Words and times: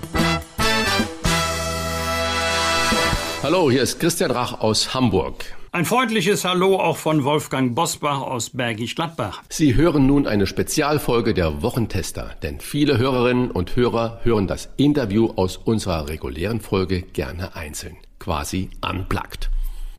Hallo, 3.43 3.69
hier 3.69 3.83
ist 3.83 3.99
Christian 3.99 4.31
Rach 4.31 4.61
aus 4.61 4.93
Hamburg. 4.93 5.43
Ein 5.73 5.85
freundliches 5.85 6.43
Hallo 6.43 6.81
auch 6.81 6.97
von 6.97 7.23
Wolfgang 7.23 7.73
Bosbach 7.73 8.19
aus 8.19 8.49
Bergisch 8.49 8.93
Gladbach. 8.93 9.41
Sie 9.47 9.73
hören 9.73 10.05
nun 10.05 10.27
eine 10.27 10.45
Spezialfolge 10.45 11.33
der 11.33 11.61
Wochentester, 11.61 12.35
denn 12.43 12.59
viele 12.59 12.97
Hörerinnen 12.97 13.51
und 13.51 13.77
Hörer 13.77 14.19
hören 14.23 14.47
das 14.47 14.67
Interview 14.75 15.31
aus 15.37 15.55
unserer 15.55 16.09
regulären 16.09 16.59
Folge 16.59 17.01
gerne 17.01 17.55
einzeln, 17.55 17.95
quasi 18.19 18.69
unplugged. 18.81 19.49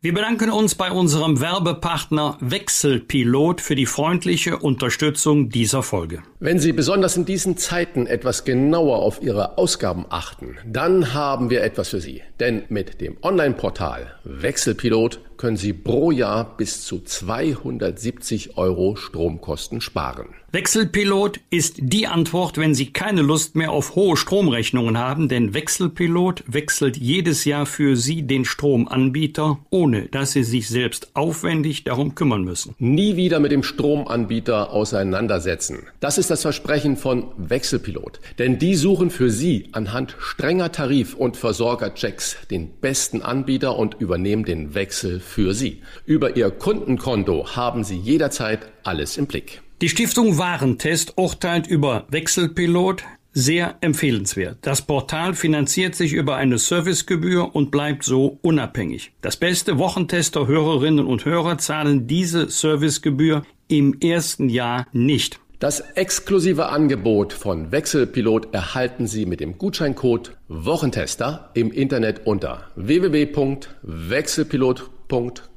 Wir 0.05 0.13
bedanken 0.13 0.51
uns 0.51 0.75
bei 0.75 0.91
unserem 0.91 1.41
Werbepartner 1.41 2.37
Wechselpilot 2.41 3.61
für 3.61 3.77
die 3.77 3.87
freundliche 3.87 4.57
Unterstützung 4.59 5.49
dieser 5.49 5.85
Folge. 5.85 6.25
Wenn 6.41 6.59
Sie 6.59 6.73
besonders 6.73 7.17
in 7.17 7.25
diesen 7.25 7.57
Zeiten 7.57 8.09
etwas 8.09 8.43
genauer 8.43 8.97
auf 8.97 9.23
Ihre 9.23 9.59
Ausgaben 9.59 10.05
achten, 10.09 10.59
dann 10.67 11.15
haben 11.15 11.51
wir 11.51 11.63
etwas 11.63 11.91
für 11.91 12.01
Sie. 12.01 12.21
Denn 12.41 12.65
mit 12.69 13.01
dem 13.01 13.17
Online-Portal 13.23 14.13
Wechselpilot 14.25 15.21
können 15.37 15.57
Sie 15.57 15.73
pro 15.73 16.11
Jahr 16.11 16.57
bis 16.57 16.85
zu 16.85 16.99
270 16.99 18.59
Euro 18.59 18.97
Stromkosten 18.97 19.81
sparen. 19.81 20.35
Wechselpilot 20.55 21.41
ist 21.49 21.77
die 21.79 22.07
Antwort, 22.07 22.59
wenn 22.59 22.75
Sie 22.75 22.93
keine 22.93 23.23
Lust 23.23 23.57
mehr 23.57 23.71
auf 23.71 23.95
hohe 23.95 24.19
Stromrechnungen 24.19 24.99
haben, 24.99 25.31
denn 25.31 25.55
Wechselpilot 25.55 26.45
wechselt 26.47 26.99
jedes 26.99 27.47
Jahr 27.47 27.65
für 27.65 27.97
Sie 27.97 28.21
den 28.21 28.45
Stromanbieter, 28.45 29.61
ohne 29.71 30.09
dass 30.09 30.33
Sie 30.33 30.45
sich 30.45 30.69
selbst 30.69 31.13
aufwendig 31.15 31.85
darum 31.85 32.15
kümmern 32.15 32.43
müssen. 32.43 32.75
Nie 32.79 33.17
wieder 33.17 33.41
mit 33.41 33.51
dem 33.51 33.63
Stromanbieter 33.63 34.75
auseinandersetzen. 34.75 35.87
Das 36.01 36.19
ist 36.19 36.29
das 36.29 36.43
Versprechen 36.43 36.99
von 36.99 37.29
Wechselpilot. 37.39 38.21
Denn 38.39 38.59
die 38.59 38.75
suchen 38.75 39.09
für 39.09 39.31
Sie 39.31 39.71
anhand 39.73 40.17
strenger 40.19 40.71
Tarif- 40.71 41.15
und 41.15 41.39
Versorgerchecks 41.39 42.37
den 42.51 42.69
besten 42.69 43.23
Anbieter 43.23 43.79
und 43.79 43.95
übernehmen 44.01 44.45
den 44.45 44.75
Wechsel 44.75 45.19
für 45.19 45.55
Sie. 45.55 45.81
Über 46.05 46.37
Ihr 46.37 46.51
Kundenkonto 46.51 47.57
haben 47.57 47.85
Sie 47.85 47.97
jederzeit 47.97 48.71
alles 48.83 49.17
im 49.17 49.27
Blick. 49.27 49.63
Die 49.83 49.89
Stiftung 49.89 50.39
Warentest 50.39 51.15
urteilt 51.17 51.67
über 51.67 52.07
Wechselpilot 52.09 53.03
sehr 53.33 53.75
empfehlenswert. 53.81 54.59
Das 54.61 54.83
Portal 54.83 55.35
finanziert 55.35 55.97
sich 55.97 56.13
über 56.13 56.37
eine 56.37 56.59
Servicegebühr 56.59 57.57
und 57.57 57.73
bleibt 57.73 58.05
so 58.05 58.39
unabhängig. 58.43 59.11
Das 59.23 59.37
beste 59.37 59.79
Wochentester 59.79 60.47
Hörerinnen 60.47 61.05
und 61.05 61.25
Hörer 61.25 61.59
zahlen 61.59 62.07
diese 62.07 62.49
Servicegebühr 62.49 63.43
im 63.67 63.99
ersten 63.99 64.49
Jahr 64.49 64.87
nicht. 64.93 65.41
Das 65.59 65.81
exklusive 65.81 66.69
Angebot 66.69 67.33
von 67.33 67.73
Wechselpilot 67.73 68.55
erhalten 68.55 69.09
Sie 69.09 69.27
mit 69.27 69.41
dem 69.41 69.59
Gutscheincode 69.59 70.37
Wochentester 70.47 71.51
im 71.55 71.73
Internet 71.73 72.25
unter 72.25 72.71
www.wechselpilot.com 72.77 75.52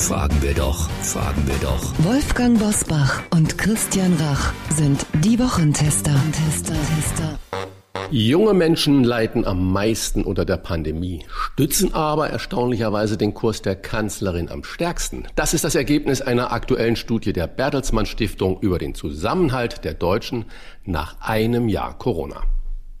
Fragen 0.00 0.42
wir 0.42 0.54
doch, 0.54 0.88
fragen 1.02 1.46
wir 1.46 1.56
doch. 1.56 1.92
Wolfgang 1.98 2.58
Bosbach 2.58 3.22
und 3.30 3.58
Christian 3.58 4.14
Rach 4.14 4.52
sind 4.70 5.04
die 5.22 5.38
Wochentester. 5.38 6.14
Tester, 6.32 6.74
Tester. 6.96 7.38
Junge 8.10 8.54
Menschen 8.54 9.04
leiden 9.04 9.44
am 9.44 9.72
meisten 9.72 10.24
unter 10.24 10.44
der 10.46 10.56
Pandemie, 10.56 11.24
stützen 11.28 11.94
aber 11.94 12.30
erstaunlicherweise 12.30 13.18
den 13.18 13.34
Kurs 13.34 13.60
der 13.60 13.76
Kanzlerin 13.76 14.48
am 14.48 14.64
stärksten. 14.64 15.24
Das 15.36 15.52
ist 15.54 15.64
das 15.64 15.74
Ergebnis 15.74 16.22
einer 16.22 16.50
aktuellen 16.50 16.96
Studie 16.96 17.34
der 17.34 17.46
Bertelsmann 17.46 18.06
Stiftung 18.06 18.58
über 18.62 18.78
den 18.78 18.94
Zusammenhalt 18.94 19.84
der 19.84 19.94
Deutschen 19.94 20.46
nach 20.84 21.20
einem 21.20 21.68
Jahr 21.68 21.96
Corona. 21.98 22.42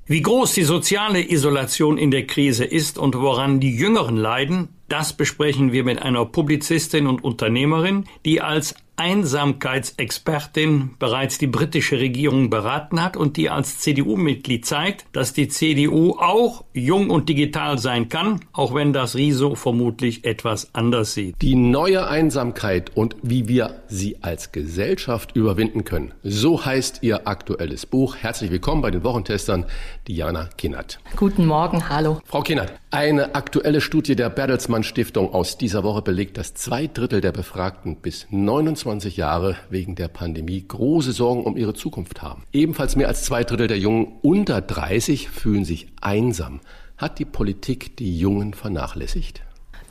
Wie 0.06 0.22
groß 0.22 0.54
die 0.54 0.64
soziale 0.64 1.30
Isolation 1.30 1.96
in 1.96 2.10
der 2.10 2.26
Krise 2.26 2.64
ist 2.64 2.98
und 2.98 3.14
woran 3.14 3.58
die 3.58 3.74
Jüngeren 3.74 4.16
leiden, 4.16 4.68
das 4.90 5.12
besprechen 5.12 5.72
wir 5.72 5.84
mit 5.84 6.02
einer 6.02 6.26
Publizistin 6.26 7.06
und 7.06 7.24
Unternehmerin, 7.24 8.04
die 8.24 8.40
als 8.40 8.74
Einsamkeitsexpertin 9.00 10.90
bereits 10.98 11.38
die 11.38 11.46
britische 11.46 11.98
Regierung 11.98 12.50
beraten 12.50 13.02
hat 13.02 13.16
und 13.16 13.38
die 13.38 13.48
als 13.48 13.78
CDU-Mitglied 13.78 14.66
zeigt, 14.66 15.06
dass 15.12 15.32
die 15.32 15.48
CDU 15.48 16.18
auch 16.18 16.64
jung 16.74 17.08
und 17.08 17.30
digital 17.30 17.78
sein 17.78 18.10
kann, 18.10 18.40
auch 18.52 18.74
wenn 18.74 18.92
das 18.92 19.14
Riso 19.16 19.54
vermutlich 19.54 20.26
etwas 20.26 20.74
anders 20.74 21.14
sieht. 21.14 21.40
Die 21.40 21.54
neue 21.54 22.08
Einsamkeit 22.08 22.94
und 22.94 23.16
wie 23.22 23.48
wir 23.48 23.80
sie 23.88 24.18
als 24.20 24.52
Gesellschaft 24.52 25.34
überwinden 25.34 25.84
können. 25.84 26.12
So 26.22 26.66
heißt 26.66 26.98
ihr 27.00 27.26
aktuelles 27.26 27.86
Buch. 27.86 28.16
Herzlich 28.16 28.50
willkommen 28.50 28.82
bei 28.82 28.90
den 28.90 29.02
Wochentestern, 29.02 29.64
Diana 30.08 30.50
Kinnert. 30.58 31.00
Guten 31.16 31.46
Morgen, 31.46 31.88
hallo. 31.88 32.20
Frau 32.26 32.42
Kinnert, 32.42 32.74
eine 32.90 33.34
aktuelle 33.34 33.80
Studie 33.80 34.14
der 34.14 34.28
Bertelsmann 34.28 34.82
Stiftung 34.82 35.32
aus 35.32 35.56
dieser 35.56 35.84
Woche 35.84 36.02
belegt, 36.02 36.36
dass 36.36 36.52
zwei 36.52 36.86
Drittel 36.86 37.22
der 37.22 37.32
Befragten 37.32 37.96
bis 37.96 38.26
29 38.28 38.89
Jahre 39.16 39.56
wegen 39.70 39.94
der 39.94 40.08
Pandemie 40.08 40.64
große 40.66 41.12
Sorgen 41.12 41.44
um 41.44 41.56
ihre 41.56 41.74
Zukunft 41.74 42.22
haben. 42.22 42.42
Ebenfalls 42.52 42.96
mehr 42.96 43.08
als 43.08 43.24
zwei 43.24 43.44
Drittel 43.44 43.68
der 43.68 43.78
Jungen 43.78 44.18
unter 44.22 44.60
30 44.60 45.28
fühlen 45.28 45.64
sich 45.64 45.86
einsam. 46.00 46.60
Hat 46.96 47.18
die 47.18 47.24
Politik 47.24 47.96
die 47.96 48.18
Jungen 48.18 48.52
vernachlässigt? 48.52 49.42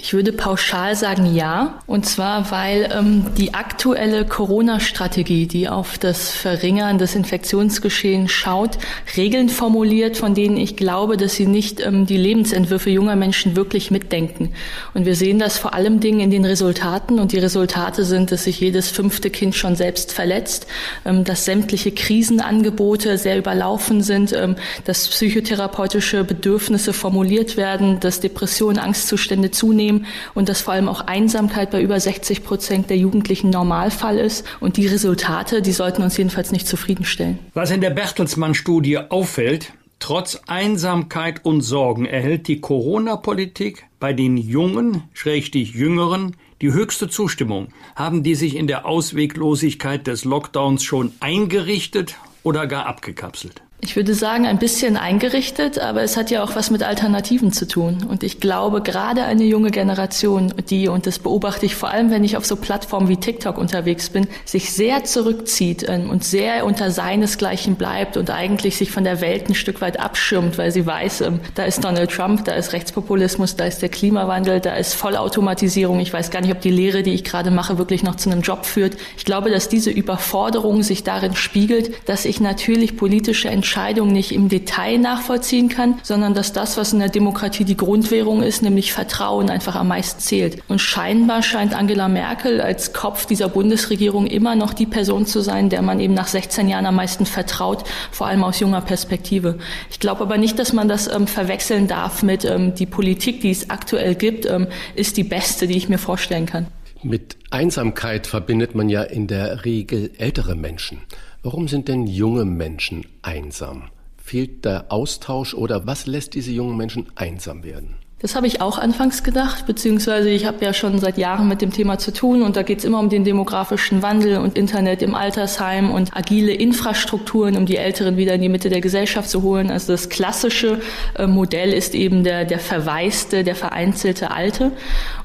Ich 0.02 0.14
würde 0.14 0.32
pauschal 0.32 0.96
sagen 0.96 1.36
ja. 1.36 1.82
Und 1.86 2.06
zwar, 2.06 2.52
weil 2.52 2.90
ähm, 2.98 3.26
die 3.38 3.54
aktuelle 3.54 4.26
Corona-Strategie, 4.26 5.46
die 5.46 5.68
auf 5.68 5.98
das 5.98 6.32
Verringern 6.32 6.98
des 6.98 7.16
Infektionsgeschehens 7.16 8.32
schaut, 8.32 8.78
Regeln 9.18 9.50
formuliert, 9.50 10.16
von 10.16 10.34
denen 10.34 10.56
ich 10.56 10.78
glaube, 10.78 11.18
dass 11.18 11.36
sie 11.36 11.48
nicht 11.48 11.86
ähm, 11.86 12.06
die 12.06 12.16
Lebensentwürfe 12.16 12.90
junger 12.90 13.18
Menschen 13.18 13.58
wirklich 13.58 13.92
mitdenken. 13.92 14.54
Und 14.94 15.06
wir 15.06 15.16
sehen 15.16 15.38
das 15.38 15.58
vor 15.58 15.74
allem 15.74 16.00
Dingen 16.00 16.22
in 16.22 16.32
den 16.32 16.46
Resultaten. 16.46 17.20
Und 17.20 17.34
die 17.34 17.40
Resultate 17.40 18.06
sind, 18.06 18.32
dass 18.32 18.46
sich 18.46 18.62
jedes 18.62 18.90
fünfte 18.90 19.30
Kind 19.30 19.54
schon 19.54 19.76
selbst 19.76 20.14
verletzt, 20.14 20.66
ähm, 21.04 21.26
dass 21.26 21.44
sämtliche 21.44 21.92
Krisenangebote 21.92 23.18
sehr 23.18 23.38
überlaufen 23.38 24.02
sind, 24.02 24.32
ähm, 24.32 24.56
dass 24.86 25.10
psychotherapeutische 25.10 26.24
Bedürfnisse 26.24 26.94
formuliert 26.94 27.58
werden, 27.58 28.00
dass 28.00 28.22
Depressionen, 28.22 28.80
Angstzustände 28.80 29.52
zunehmen 29.52 29.89
nehmen 29.90 30.06
und 30.34 30.50
dass 30.50 30.62
vor 30.62 30.74
allem 30.74 30.88
auch 30.88 31.02
Einsamkeit 31.02 31.72
bei 31.72 31.82
über 31.82 32.00
60 32.00 32.44
Prozent 32.44 32.90
der 32.90 32.98
Jugendlichen 32.98 33.50
Normalfall 33.50 34.18
ist. 34.18 34.46
Und 34.60 34.78
die 34.78 34.88
Resultate, 34.88 35.62
die 35.62 35.72
sollten 35.72 36.04
uns 36.04 36.18
jedenfalls 36.18 36.52
nicht 36.52 36.68
zufriedenstellen. 36.68 37.40
Was 37.54 37.72
in 37.72 37.82
der 37.82 37.92
Bertelsmann-Studie 37.92 38.98
auffällt, 38.98 39.74
Trotz 40.02 40.40
Einsamkeit 40.48 41.44
und 41.44 41.60
Sorgen 41.60 42.06
erhält 42.06 42.48
die 42.48 42.62
Corona-Politik 42.62 43.86
bei 44.00 44.14
den 44.14 44.38
Jungen, 44.38 45.04
schrägstich 45.12 45.74
Jüngeren, 45.74 46.38
die 46.62 46.72
höchste 46.72 47.10
Zustimmung. 47.10 47.68
Haben 47.98 48.24
die 48.24 48.36
sich 48.36 48.56
in 48.56 48.68
der 48.68 48.86
Ausweglosigkeit 48.86 50.08
des 50.08 50.24
Lockdowns 50.24 50.86
schon 50.86 51.12
eingerichtet 51.20 52.16
oder 52.44 52.66
gar 52.66 52.86
abgekapselt? 52.86 53.62
Ich 53.82 53.96
würde 53.96 54.14
sagen, 54.14 54.46
ein 54.46 54.60
bisschen 54.60 54.98
eingerichtet, 54.98 55.80
aber 55.80 56.04
es 56.04 56.18
hat 56.18 56.32
ja 56.32 56.44
auch 56.44 56.54
was 56.54 56.70
mit 56.70 56.84
Alternativen 56.84 57.54
zu 57.54 57.66
tun. 57.66 58.06
Und 58.10 58.24
ich 58.24 58.42
glaube, 58.42 58.82
gerade 58.82 59.24
eine 59.24 59.46
junge 59.46 59.72
Generation, 59.72 60.54
die, 60.70 60.90
und 60.90 61.08
das 61.08 61.18
beobachte 61.18 61.66
ich 61.66 61.76
vor 61.76 61.90
allem, 61.90 62.12
wenn 62.12 62.26
ich 62.26 62.36
auf 62.36 62.46
so 62.46 62.58
Plattformen 62.58 63.08
wie 63.08 63.16
TikTok 63.16 63.58
unterwegs 63.58 64.10
bin, 64.10 64.28
sich 64.44 64.74
sehr 64.74 65.06
zurückzieht 65.06 65.86
ähm, 65.88 66.10
und 66.10 66.26
sehr 66.26 66.66
unter 66.66 66.92
seinesgleichen 66.92 67.76
bleibt 67.76 68.18
und 68.18 68.30
eigentlich 68.30 68.76
sich 68.76 68.92
von 68.92 69.06
der 69.06 69.22
Welt 69.22 69.48
ein 69.48 69.56
Stück 69.56 69.80
weit 69.80 69.98
abschirmt, 69.98 70.58
weil 70.58 70.72
sie 70.72 70.86
weiß, 70.86 71.22
ähm, 71.22 71.40
da 71.56 71.64
ist 71.64 71.82
Donald 71.82 72.12
Trump, 72.12 72.44
da 72.44 72.56
ist 72.56 72.74
Rechtspopulismus, 72.74 73.56
da 73.56 73.64
ist 73.64 73.82
der 73.82 73.90
Klimawandel, 73.90 74.60
da 74.60 74.76
ist 74.76 74.94
Vollautomatisierung. 74.94 76.02
Ich 76.02 76.12
weiß 76.12 76.32
gar 76.32 76.42
nicht, 76.42 76.52
ob 76.52 76.60
die 76.60 76.70
Lehre, 76.70 77.02
die 77.02 77.14
ich 77.14 77.24
gerade 77.24 77.50
mache, 77.50 77.78
wirklich 77.78 78.04
noch 78.04 78.16
zu 78.16 78.30
einem 78.30 78.42
Job 78.42 78.66
führt. 78.66 78.98
Ich 79.16 79.24
glaube, 79.24 79.50
dass 79.50 79.70
diese 79.70 79.90
Überforderung 79.90 80.84
sich 80.84 81.06
darin 81.06 81.38
spiegelt, 81.38 82.10
dass 82.10 82.26
ich 82.26 82.42
natürlich 82.42 82.98
politische 82.98 83.48
Entscheidungen 83.48 83.69
Entscheidung 83.70 84.12
nicht 84.12 84.32
im 84.32 84.50
Detail 84.50 84.98
nachvollziehen 84.98 85.70
kann, 85.70 86.00
sondern 86.02 86.34
dass 86.34 86.54
das, 86.54 86.76
was 86.76 86.92
in 86.92 86.98
der 86.98 87.10
Demokratie 87.10 87.66
die 87.66 87.78
Grundwährung 87.78 88.42
ist, 88.42 88.64
nämlich 88.64 88.92
Vertrauen, 88.92 89.52
einfach 89.52 89.76
am 89.76 89.90
meisten 89.90 90.20
zählt. 90.20 90.64
Und 90.68 90.80
scheinbar 90.80 91.44
scheint 91.44 91.76
Angela 91.76 92.08
Merkel 92.08 92.62
als 92.62 92.94
Kopf 92.94 93.28
dieser 93.28 93.48
Bundesregierung 93.48 94.26
immer 94.26 94.56
noch 94.56 94.74
die 94.74 94.88
Person 94.88 95.28
zu 95.28 95.42
sein, 95.42 95.70
der 95.70 95.84
man 95.84 96.00
eben 96.00 96.16
nach 96.16 96.26
16 96.26 96.68
Jahren 96.68 96.88
am 96.88 96.96
meisten 96.96 97.28
vertraut, 97.28 97.84
vor 98.10 98.26
allem 98.26 98.44
aus 98.44 98.60
junger 98.60 98.82
Perspektive. 98.82 99.60
Ich 99.92 100.00
glaube 100.00 100.22
aber 100.22 100.40
nicht, 100.40 100.58
dass 100.58 100.74
man 100.74 100.88
das 100.88 101.08
ähm, 101.08 101.28
verwechseln 101.28 101.88
darf 101.88 102.24
mit 102.24 102.46
ähm, 102.46 102.74
die 102.74 102.88
Politik, 102.88 103.42
die 103.42 103.52
es 103.52 103.70
aktuell 103.70 104.16
gibt, 104.16 104.48
ähm, 104.48 104.66
ist 104.96 105.16
die 105.16 105.24
beste, 105.24 105.68
die 105.68 105.78
ich 105.78 105.90
mir 105.90 106.00
vorstellen 106.00 106.48
kann. 106.48 106.66
Mit 107.04 107.38
Einsamkeit 107.52 108.26
verbindet 108.26 108.74
man 108.74 108.90
ja 108.90 109.04
in 109.04 109.28
der 109.28 109.64
Regel 109.64 110.10
ältere 110.18 110.56
Menschen. 110.56 111.02
Warum 111.42 111.70
sind 111.70 111.88
denn 111.88 112.06
junge 112.06 112.44
Menschen 112.44 113.06
einsam? 113.22 113.84
Fehlt 114.18 114.66
der 114.66 114.92
Austausch 114.92 115.54
oder 115.54 115.88
was 115.88 116.06
lässt 116.06 116.36
diese 116.36 116.52
jungen 116.52 116.76
Menschen 116.76 117.08
einsam 117.16 117.64
werden? 117.64 117.96
Das 118.22 118.36
habe 118.36 118.48
ich 118.48 118.60
auch 118.60 118.78
anfangs 118.78 119.24
gedacht, 119.24 119.66
beziehungsweise 119.66 120.30
ich 120.30 120.46
habe 120.46 120.66
ja 120.66 120.74
schon 120.74 121.00
seit 121.00 121.18
Jahren 121.18 121.48
mit 121.48 121.62
dem 121.62 121.72
Thema 121.72 121.98
zu 122.00 122.12
tun 122.12 122.42
und 122.42 122.58
da 122.58 122.64
geht 122.64 122.80
es 122.80 122.84
immer 122.84 123.00
um 123.00 123.08
den 123.08 123.24
demografischen 123.24 124.02
Wandel 124.02 124.40
und 124.40 124.58
Internet 124.58 125.02
im 125.02 125.16
Altersheim 125.16 125.90
und 125.90 126.18
agile 126.18 126.52
Infrastrukturen, 126.52 127.56
um 127.56 127.66
die 127.66 127.78
Älteren 127.78 128.18
wieder 128.18 128.34
in 128.34 128.42
die 128.42 128.50
Mitte 128.50 128.68
der 128.68 128.82
Gesellschaft 128.82 129.30
zu 129.30 129.42
holen. 129.42 129.72
Also 129.72 129.94
das 129.94 130.10
klassische 130.10 130.82
äh, 131.18 131.28
Modell 131.28 131.72
ist 131.72 131.96
eben 131.96 132.26
der, 132.26 132.44
der 132.44 132.60
verwaiste, 132.60 133.46
der 133.46 133.56
vereinzelte 133.56 134.32
Alte. 134.32 134.74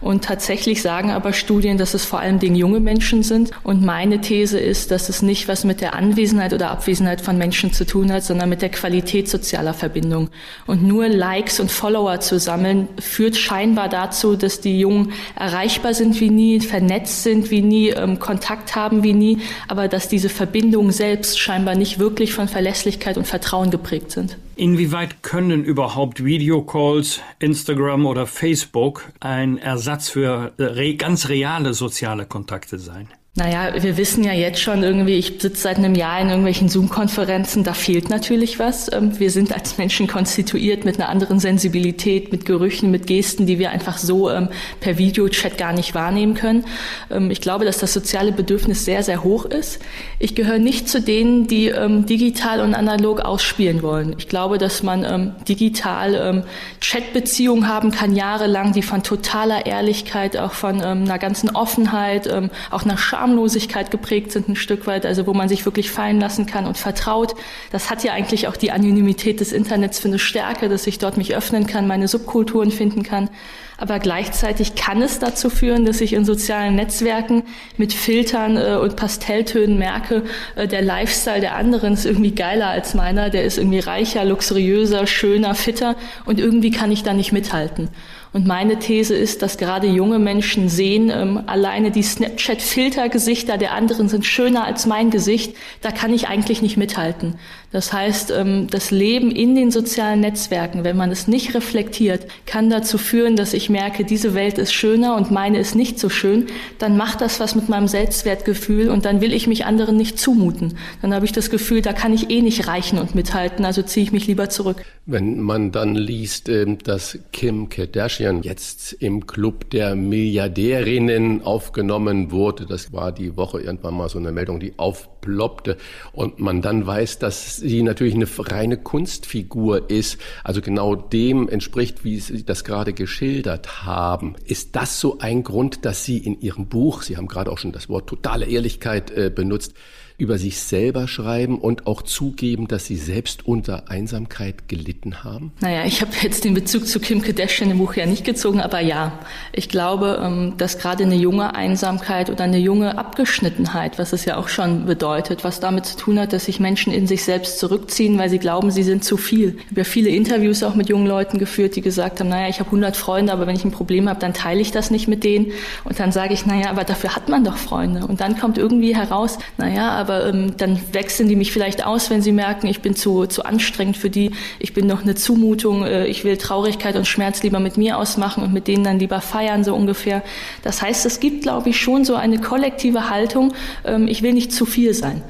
Und 0.00 0.22
tatsächlich 0.22 0.80
sagen 0.80 1.10
aber 1.10 1.32
Studien, 1.32 1.78
dass 1.78 1.94
es 1.94 2.04
vor 2.04 2.20
allem 2.20 2.38
den 2.38 2.54
junge 2.54 2.78
Menschen 2.78 3.24
sind. 3.24 3.50
Und 3.64 3.82
meine 3.82 4.20
These 4.20 4.60
ist, 4.60 4.92
dass 4.92 5.08
es 5.08 5.20
nicht 5.20 5.48
was 5.48 5.64
mit 5.64 5.80
der 5.80 5.94
Anwesenheit 5.94 6.52
oder 6.52 6.70
Abwesenheit 6.70 7.20
von 7.20 7.38
Menschen 7.38 7.72
zu 7.72 7.84
tun 7.84 8.12
hat, 8.12 8.22
sondern 8.22 8.48
mit 8.48 8.62
der 8.62 8.68
Qualität 8.68 9.28
sozialer 9.28 9.74
Verbindung. 9.74 10.28
Und 10.66 10.84
nur 10.84 11.08
Likes 11.08 11.58
und 11.58 11.72
Follower 11.72 12.20
zu 12.20 12.38
sammeln, 12.38 12.83
führt 13.00 13.36
scheinbar 13.36 13.88
dazu, 13.88 14.36
dass 14.36 14.60
die 14.60 14.78
Jungen 14.78 15.12
erreichbar 15.36 15.94
sind 15.94 16.20
wie 16.20 16.30
nie, 16.30 16.60
vernetzt 16.60 17.22
sind 17.22 17.50
wie 17.50 17.62
nie, 17.62 17.88
ähm, 17.88 18.18
Kontakt 18.18 18.76
haben 18.76 19.02
wie 19.02 19.12
nie, 19.12 19.38
aber 19.68 19.88
dass 19.88 20.08
diese 20.08 20.28
Verbindungen 20.28 20.92
selbst 20.92 21.38
scheinbar 21.38 21.74
nicht 21.74 21.98
wirklich 21.98 22.32
von 22.32 22.48
Verlässlichkeit 22.48 23.16
und 23.16 23.26
Vertrauen 23.26 23.70
geprägt 23.70 24.10
sind. 24.10 24.36
Inwieweit 24.56 25.22
können 25.22 25.64
überhaupt 25.64 26.24
Videocalls, 26.24 27.20
Instagram 27.40 28.06
oder 28.06 28.26
Facebook 28.26 29.12
ein 29.20 29.58
Ersatz 29.58 30.08
für 30.08 30.52
re 30.58 30.94
ganz 30.94 31.28
reale 31.28 31.74
soziale 31.74 32.26
Kontakte 32.26 32.78
sein? 32.78 33.08
Naja, 33.36 33.82
wir 33.82 33.96
wissen 33.96 34.22
ja 34.22 34.32
jetzt 34.32 34.60
schon 34.60 34.84
irgendwie, 34.84 35.14
ich 35.14 35.38
sitze 35.40 35.62
seit 35.62 35.78
einem 35.78 35.96
Jahr 35.96 36.20
in 36.20 36.28
irgendwelchen 36.28 36.68
Zoom-Konferenzen, 36.68 37.64
da 37.64 37.72
fehlt 37.72 38.08
natürlich 38.08 38.60
was. 38.60 38.92
Ähm, 38.92 39.18
wir 39.18 39.32
sind 39.32 39.52
als 39.52 39.76
Menschen 39.76 40.06
konstituiert 40.06 40.84
mit 40.84 41.00
einer 41.00 41.08
anderen 41.08 41.40
Sensibilität, 41.40 42.30
mit 42.30 42.44
Gerüchen, 42.44 42.92
mit 42.92 43.08
Gesten, 43.08 43.46
die 43.46 43.58
wir 43.58 43.72
einfach 43.72 43.98
so 43.98 44.30
ähm, 44.30 44.50
per 44.78 44.98
Videochat 44.98 45.58
gar 45.58 45.72
nicht 45.72 45.96
wahrnehmen 45.96 46.34
können. 46.34 46.64
Ähm, 47.10 47.28
ich 47.32 47.40
glaube, 47.40 47.64
dass 47.64 47.78
das 47.78 47.92
soziale 47.92 48.30
Bedürfnis 48.30 48.84
sehr, 48.84 49.02
sehr 49.02 49.24
hoch 49.24 49.46
ist. 49.46 49.80
Ich 50.20 50.36
gehöre 50.36 50.60
nicht 50.60 50.88
zu 50.88 51.00
denen, 51.00 51.48
die 51.48 51.72
digital 52.08 52.60
und 52.60 52.74
analog 52.74 53.20
ausspielen 53.20 53.82
wollen. 53.82 54.14
Ich 54.16 54.28
glaube, 54.28 54.58
dass 54.58 54.82
man 54.82 55.34
digital 55.48 56.44
Chatbeziehungen 56.80 57.68
haben 57.68 57.90
kann, 57.90 58.14
jahrelang, 58.14 58.72
die 58.72 58.82
von 58.82 59.02
totaler 59.02 59.66
Ehrlichkeit, 59.66 60.36
auch 60.36 60.52
von 60.52 60.80
einer 60.80 61.18
ganzen 61.18 61.50
Offenheit, 61.50 62.32
auch 62.70 62.84
einer 62.84 62.96
Scham 62.96 63.23
Schamlosigkeit 63.24 63.90
geprägt 63.90 64.32
sind 64.32 64.50
ein 64.50 64.56
Stück 64.56 64.86
weit, 64.86 65.06
also 65.06 65.26
wo 65.26 65.32
man 65.32 65.48
sich 65.48 65.64
wirklich 65.64 65.90
fallen 65.90 66.20
lassen 66.20 66.44
kann 66.44 66.66
und 66.66 66.76
vertraut. 66.76 67.34
Das 67.72 67.88
hat 67.88 68.04
ja 68.04 68.12
eigentlich 68.12 68.48
auch 68.48 68.56
die 68.56 68.70
Anonymität 68.70 69.40
des 69.40 69.52
Internets 69.52 69.98
für 69.98 70.08
eine 70.08 70.18
Stärke, 70.18 70.68
dass 70.68 70.86
ich 70.86 70.98
dort 70.98 71.16
mich 71.16 71.34
öffnen 71.34 71.66
kann, 71.66 71.86
meine 71.86 72.06
Subkulturen 72.06 72.70
finden 72.70 73.02
kann. 73.02 73.30
Aber 73.76 73.98
gleichzeitig 73.98 74.76
kann 74.76 75.02
es 75.02 75.18
dazu 75.18 75.50
führen, 75.50 75.84
dass 75.84 76.00
ich 76.00 76.12
in 76.12 76.24
sozialen 76.24 76.76
Netzwerken 76.76 77.42
mit 77.76 77.92
Filtern 77.92 78.56
äh, 78.56 78.76
und 78.76 78.96
Pastelltönen 78.96 79.78
merke, 79.78 80.22
äh, 80.54 80.68
der 80.68 80.82
Lifestyle 80.82 81.40
der 81.40 81.56
anderen 81.56 81.94
ist 81.94 82.06
irgendwie 82.06 82.34
geiler 82.34 82.68
als 82.68 82.94
meiner, 82.94 83.30
der 83.30 83.44
ist 83.44 83.58
irgendwie 83.58 83.80
reicher, 83.80 84.24
luxuriöser, 84.24 85.06
schöner, 85.06 85.54
fitter 85.54 85.96
und 86.24 86.38
irgendwie 86.38 86.70
kann 86.70 86.92
ich 86.92 87.02
da 87.02 87.12
nicht 87.12 87.32
mithalten. 87.32 87.88
Und 88.34 88.48
meine 88.48 88.80
These 88.80 89.14
ist, 89.14 89.42
dass 89.42 89.58
gerade 89.58 89.86
junge 89.86 90.18
Menschen 90.18 90.68
sehen, 90.68 91.08
ähm, 91.08 91.44
alleine 91.46 91.92
die 91.92 92.02
Snapchat-Filtergesichter 92.02 93.58
der 93.58 93.72
anderen 93.72 94.08
sind 94.08 94.26
schöner 94.26 94.64
als 94.64 94.86
mein 94.86 95.10
Gesicht. 95.10 95.54
Da 95.82 95.92
kann 95.92 96.12
ich 96.12 96.26
eigentlich 96.26 96.60
nicht 96.60 96.76
mithalten. 96.76 97.36
Das 97.74 97.92
heißt, 97.92 98.30
ähm, 98.30 98.68
das 98.70 98.92
Leben 98.92 99.32
in 99.32 99.56
den 99.56 99.72
sozialen 99.72 100.20
Netzwerken, 100.20 100.84
wenn 100.84 100.96
man 100.96 101.10
es 101.10 101.26
nicht 101.26 101.56
reflektiert, 101.56 102.24
kann 102.46 102.70
dazu 102.70 102.98
führen, 102.98 103.34
dass 103.34 103.52
ich 103.52 103.68
merke, 103.68 104.04
diese 104.04 104.32
Welt 104.32 104.58
ist 104.58 104.72
schöner 104.72 105.16
und 105.16 105.32
meine 105.32 105.58
ist 105.58 105.74
nicht 105.74 105.98
so 105.98 106.08
schön. 106.08 106.46
Dann 106.78 106.96
macht 106.96 107.20
das 107.20 107.40
was 107.40 107.56
mit 107.56 107.68
meinem 107.68 107.88
Selbstwertgefühl 107.88 108.90
und 108.90 109.04
dann 109.04 109.20
will 109.20 109.32
ich 109.32 109.48
mich 109.48 109.64
anderen 109.64 109.96
nicht 109.96 110.20
zumuten. 110.20 110.78
Dann 111.02 111.12
habe 111.12 111.24
ich 111.24 111.32
das 111.32 111.50
Gefühl, 111.50 111.82
da 111.82 111.92
kann 111.92 112.12
ich 112.12 112.30
eh 112.30 112.42
nicht 112.42 112.68
reichen 112.68 112.96
und 113.00 113.16
mithalten, 113.16 113.64
also 113.64 113.82
ziehe 113.82 114.04
ich 114.04 114.12
mich 114.12 114.28
lieber 114.28 114.48
zurück. 114.50 114.84
Wenn 115.04 115.40
man 115.40 115.72
dann 115.72 115.96
liest, 115.96 116.48
ähm, 116.48 116.78
dass 116.78 117.18
Kim 117.32 117.70
Kardashian 117.70 118.44
jetzt 118.44 118.92
im 118.92 119.26
Club 119.26 119.70
der 119.70 119.96
Milliardärinnen 119.96 121.42
aufgenommen 121.42 122.30
wurde, 122.30 122.66
das 122.66 122.92
war 122.92 123.10
die 123.10 123.36
Woche 123.36 123.60
irgendwann 123.60 123.94
mal 123.94 124.08
so 124.08 124.18
eine 124.18 124.30
Meldung, 124.30 124.60
die 124.60 124.74
aufploppte 124.76 125.76
und 126.12 126.38
man 126.38 126.62
dann 126.62 126.86
weiß, 126.86 127.18
dass 127.18 127.63
sie 127.68 127.82
natürlich 127.82 128.14
eine 128.14 128.28
reine 128.38 128.76
Kunstfigur 128.76 129.90
ist, 129.90 130.18
also 130.42 130.60
genau 130.60 130.94
dem 130.94 131.48
entspricht, 131.48 132.04
wie 132.04 132.18
Sie 132.18 132.44
das 132.44 132.64
gerade 132.64 132.92
geschildert 132.92 133.84
haben. 133.84 134.36
Ist 134.44 134.76
das 134.76 135.00
so 135.00 135.18
ein 135.18 135.42
Grund, 135.42 135.84
dass 135.84 136.04
Sie 136.04 136.18
in 136.18 136.40
Ihrem 136.40 136.66
Buch, 136.66 137.02
Sie 137.02 137.16
haben 137.16 137.26
gerade 137.26 137.50
auch 137.50 137.58
schon 137.58 137.72
das 137.72 137.88
Wort 137.88 138.08
totale 138.08 138.46
Ehrlichkeit 138.46 139.10
äh, 139.10 139.30
benutzt, 139.34 139.74
über 140.16 140.38
sich 140.38 140.60
selber 140.60 141.08
schreiben 141.08 141.58
und 141.58 141.88
auch 141.88 142.02
zugeben, 142.02 142.68
dass 142.68 142.86
sie 142.86 142.96
selbst 142.96 143.46
unter 143.46 143.90
Einsamkeit 143.90 144.68
gelitten 144.68 145.24
haben? 145.24 145.52
Naja, 145.60 145.84
ich 145.86 146.02
habe 146.02 146.12
jetzt 146.22 146.44
den 146.44 146.54
Bezug 146.54 146.86
zu 146.86 147.00
Kim 147.00 147.20
Kardashian 147.20 147.70
im 147.70 147.78
Buch 147.78 147.94
ja 147.94 148.06
nicht 148.06 148.24
gezogen, 148.24 148.60
aber 148.60 148.78
ja, 148.78 149.18
ich 149.52 149.68
glaube, 149.68 150.20
ähm, 150.22 150.54
dass 150.56 150.78
gerade 150.78 151.02
eine 151.02 151.16
junge 151.16 151.56
Einsamkeit 151.56 152.30
oder 152.30 152.44
eine 152.44 152.58
junge 152.58 152.96
Abgeschnittenheit, 152.96 153.98
was 153.98 154.12
es 154.12 154.24
ja 154.24 154.36
auch 154.36 154.46
schon 154.46 154.86
bedeutet, 154.86 155.42
was 155.42 155.58
damit 155.58 155.86
zu 155.86 155.96
tun 155.96 156.20
hat, 156.20 156.32
dass 156.32 156.44
sich 156.44 156.60
Menschen 156.60 156.92
in 156.92 157.08
sich 157.08 157.24
selbst 157.24 157.58
zurückziehen, 157.58 158.16
weil 158.16 158.30
sie 158.30 158.38
glauben, 158.38 158.70
sie 158.70 158.84
sind 158.84 159.02
zu 159.02 159.16
viel. 159.16 159.56
Ich 159.58 159.70
habe 159.70 159.80
ja 159.80 159.84
viele 159.84 160.10
Interviews 160.10 160.62
auch 160.62 160.76
mit 160.76 160.88
jungen 160.88 161.08
Leuten 161.08 161.38
geführt, 161.40 161.74
die 161.74 161.80
gesagt 161.80 162.20
haben, 162.20 162.28
naja, 162.28 162.48
ich 162.48 162.60
habe 162.60 162.68
100 162.68 162.96
Freunde, 162.96 163.32
aber 163.32 163.48
wenn 163.48 163.56
ich 163.56 163.64
ein 163.64 163.72
Problem 163.72 164.08
habe, 164.08 164.20
dann 164.20 164.32
teile 164.32 164.60
ich 164.60 164.70
das 164.70 164.92
nicht 164.92 165.08
mit 165.08 165.24
denen. 165.24 165.50
Und 165.82 165.98
dann 165.98 166.12
sage 166.12 166.34
ich, 166.34 166.46
naja, 166.46 166.70
aber 166.70 166.84
dafür 166.84 167.16
hat 167.16 167.28
man 167.28 167.42
doch 167.42 167.56
Freunde. 167.56 168.06
Und 168.06 168.20
dann 168.20 168.38
kommt 168.38 168.58
irgendwie 168.58 168.94
heraus, 168.94 169.38
naja, 169.58 170.03
aber 170.04 170.26
ähm, 170.26 170.54
dann 170.58 170.78
wechseln 170.92 171.30
die 171.30 171.36
mich 171.36 171.50
vielleicht 171.50 171.86
aus, 171.86 172.10
wenn 172.10 172.20
sie 172.20 172.32
merken, 172.32 172.66
ich 172.66 172.82
bin 172.82 172.94
zu, 172.94 173.24
zu 173.24 173.42
anstrengend 173.46 173.96
für 173.96 174.10
die, 174.10 174.32
ich 174.58 174.74
bin 174.74 174.86
noch 174.86 175.00
eine 175.00 175.14
Zumutung, 175.14 175.82
äh, 175.82 176.06
ich 176.06 176.24
will 176.24 176.36
Traurigkeit 176.36 176.94
und 176.96 177.06
Schmerz 177.06 177.42
lieber 177.42 177.58
mit 177.58 177.78
mir 177.78 177.96
ausmachen 177.96 178.44
und 178.44 178.52
mit 178.52 178.68
denen 178.68 178.84
dann 178.84 178.98
lieber 178.98 179.22
feiern, 179.22 179.64
so 179.64 179.74
ungefähr. 179.74 180.22
Das 180.62 180.82
heißt, 180.82 181.06
es 181.06 181.20
gibt, 181.20 181.42
glaube 181.42 181.70
ich, 181.70 181.80
schon 181.80 182.04
so 182.04 182.16
eine 182.16 182.38
kollektive 182.38 183.08
Haltung, 183.08 183.54
ähm, 183.86 184.06
ich 184.06 184.22
will 184.22 184.34
nicht 184.34 184.52
zu 184.52 184.66
viel 184.66 184.92
sein. 184.92 185.22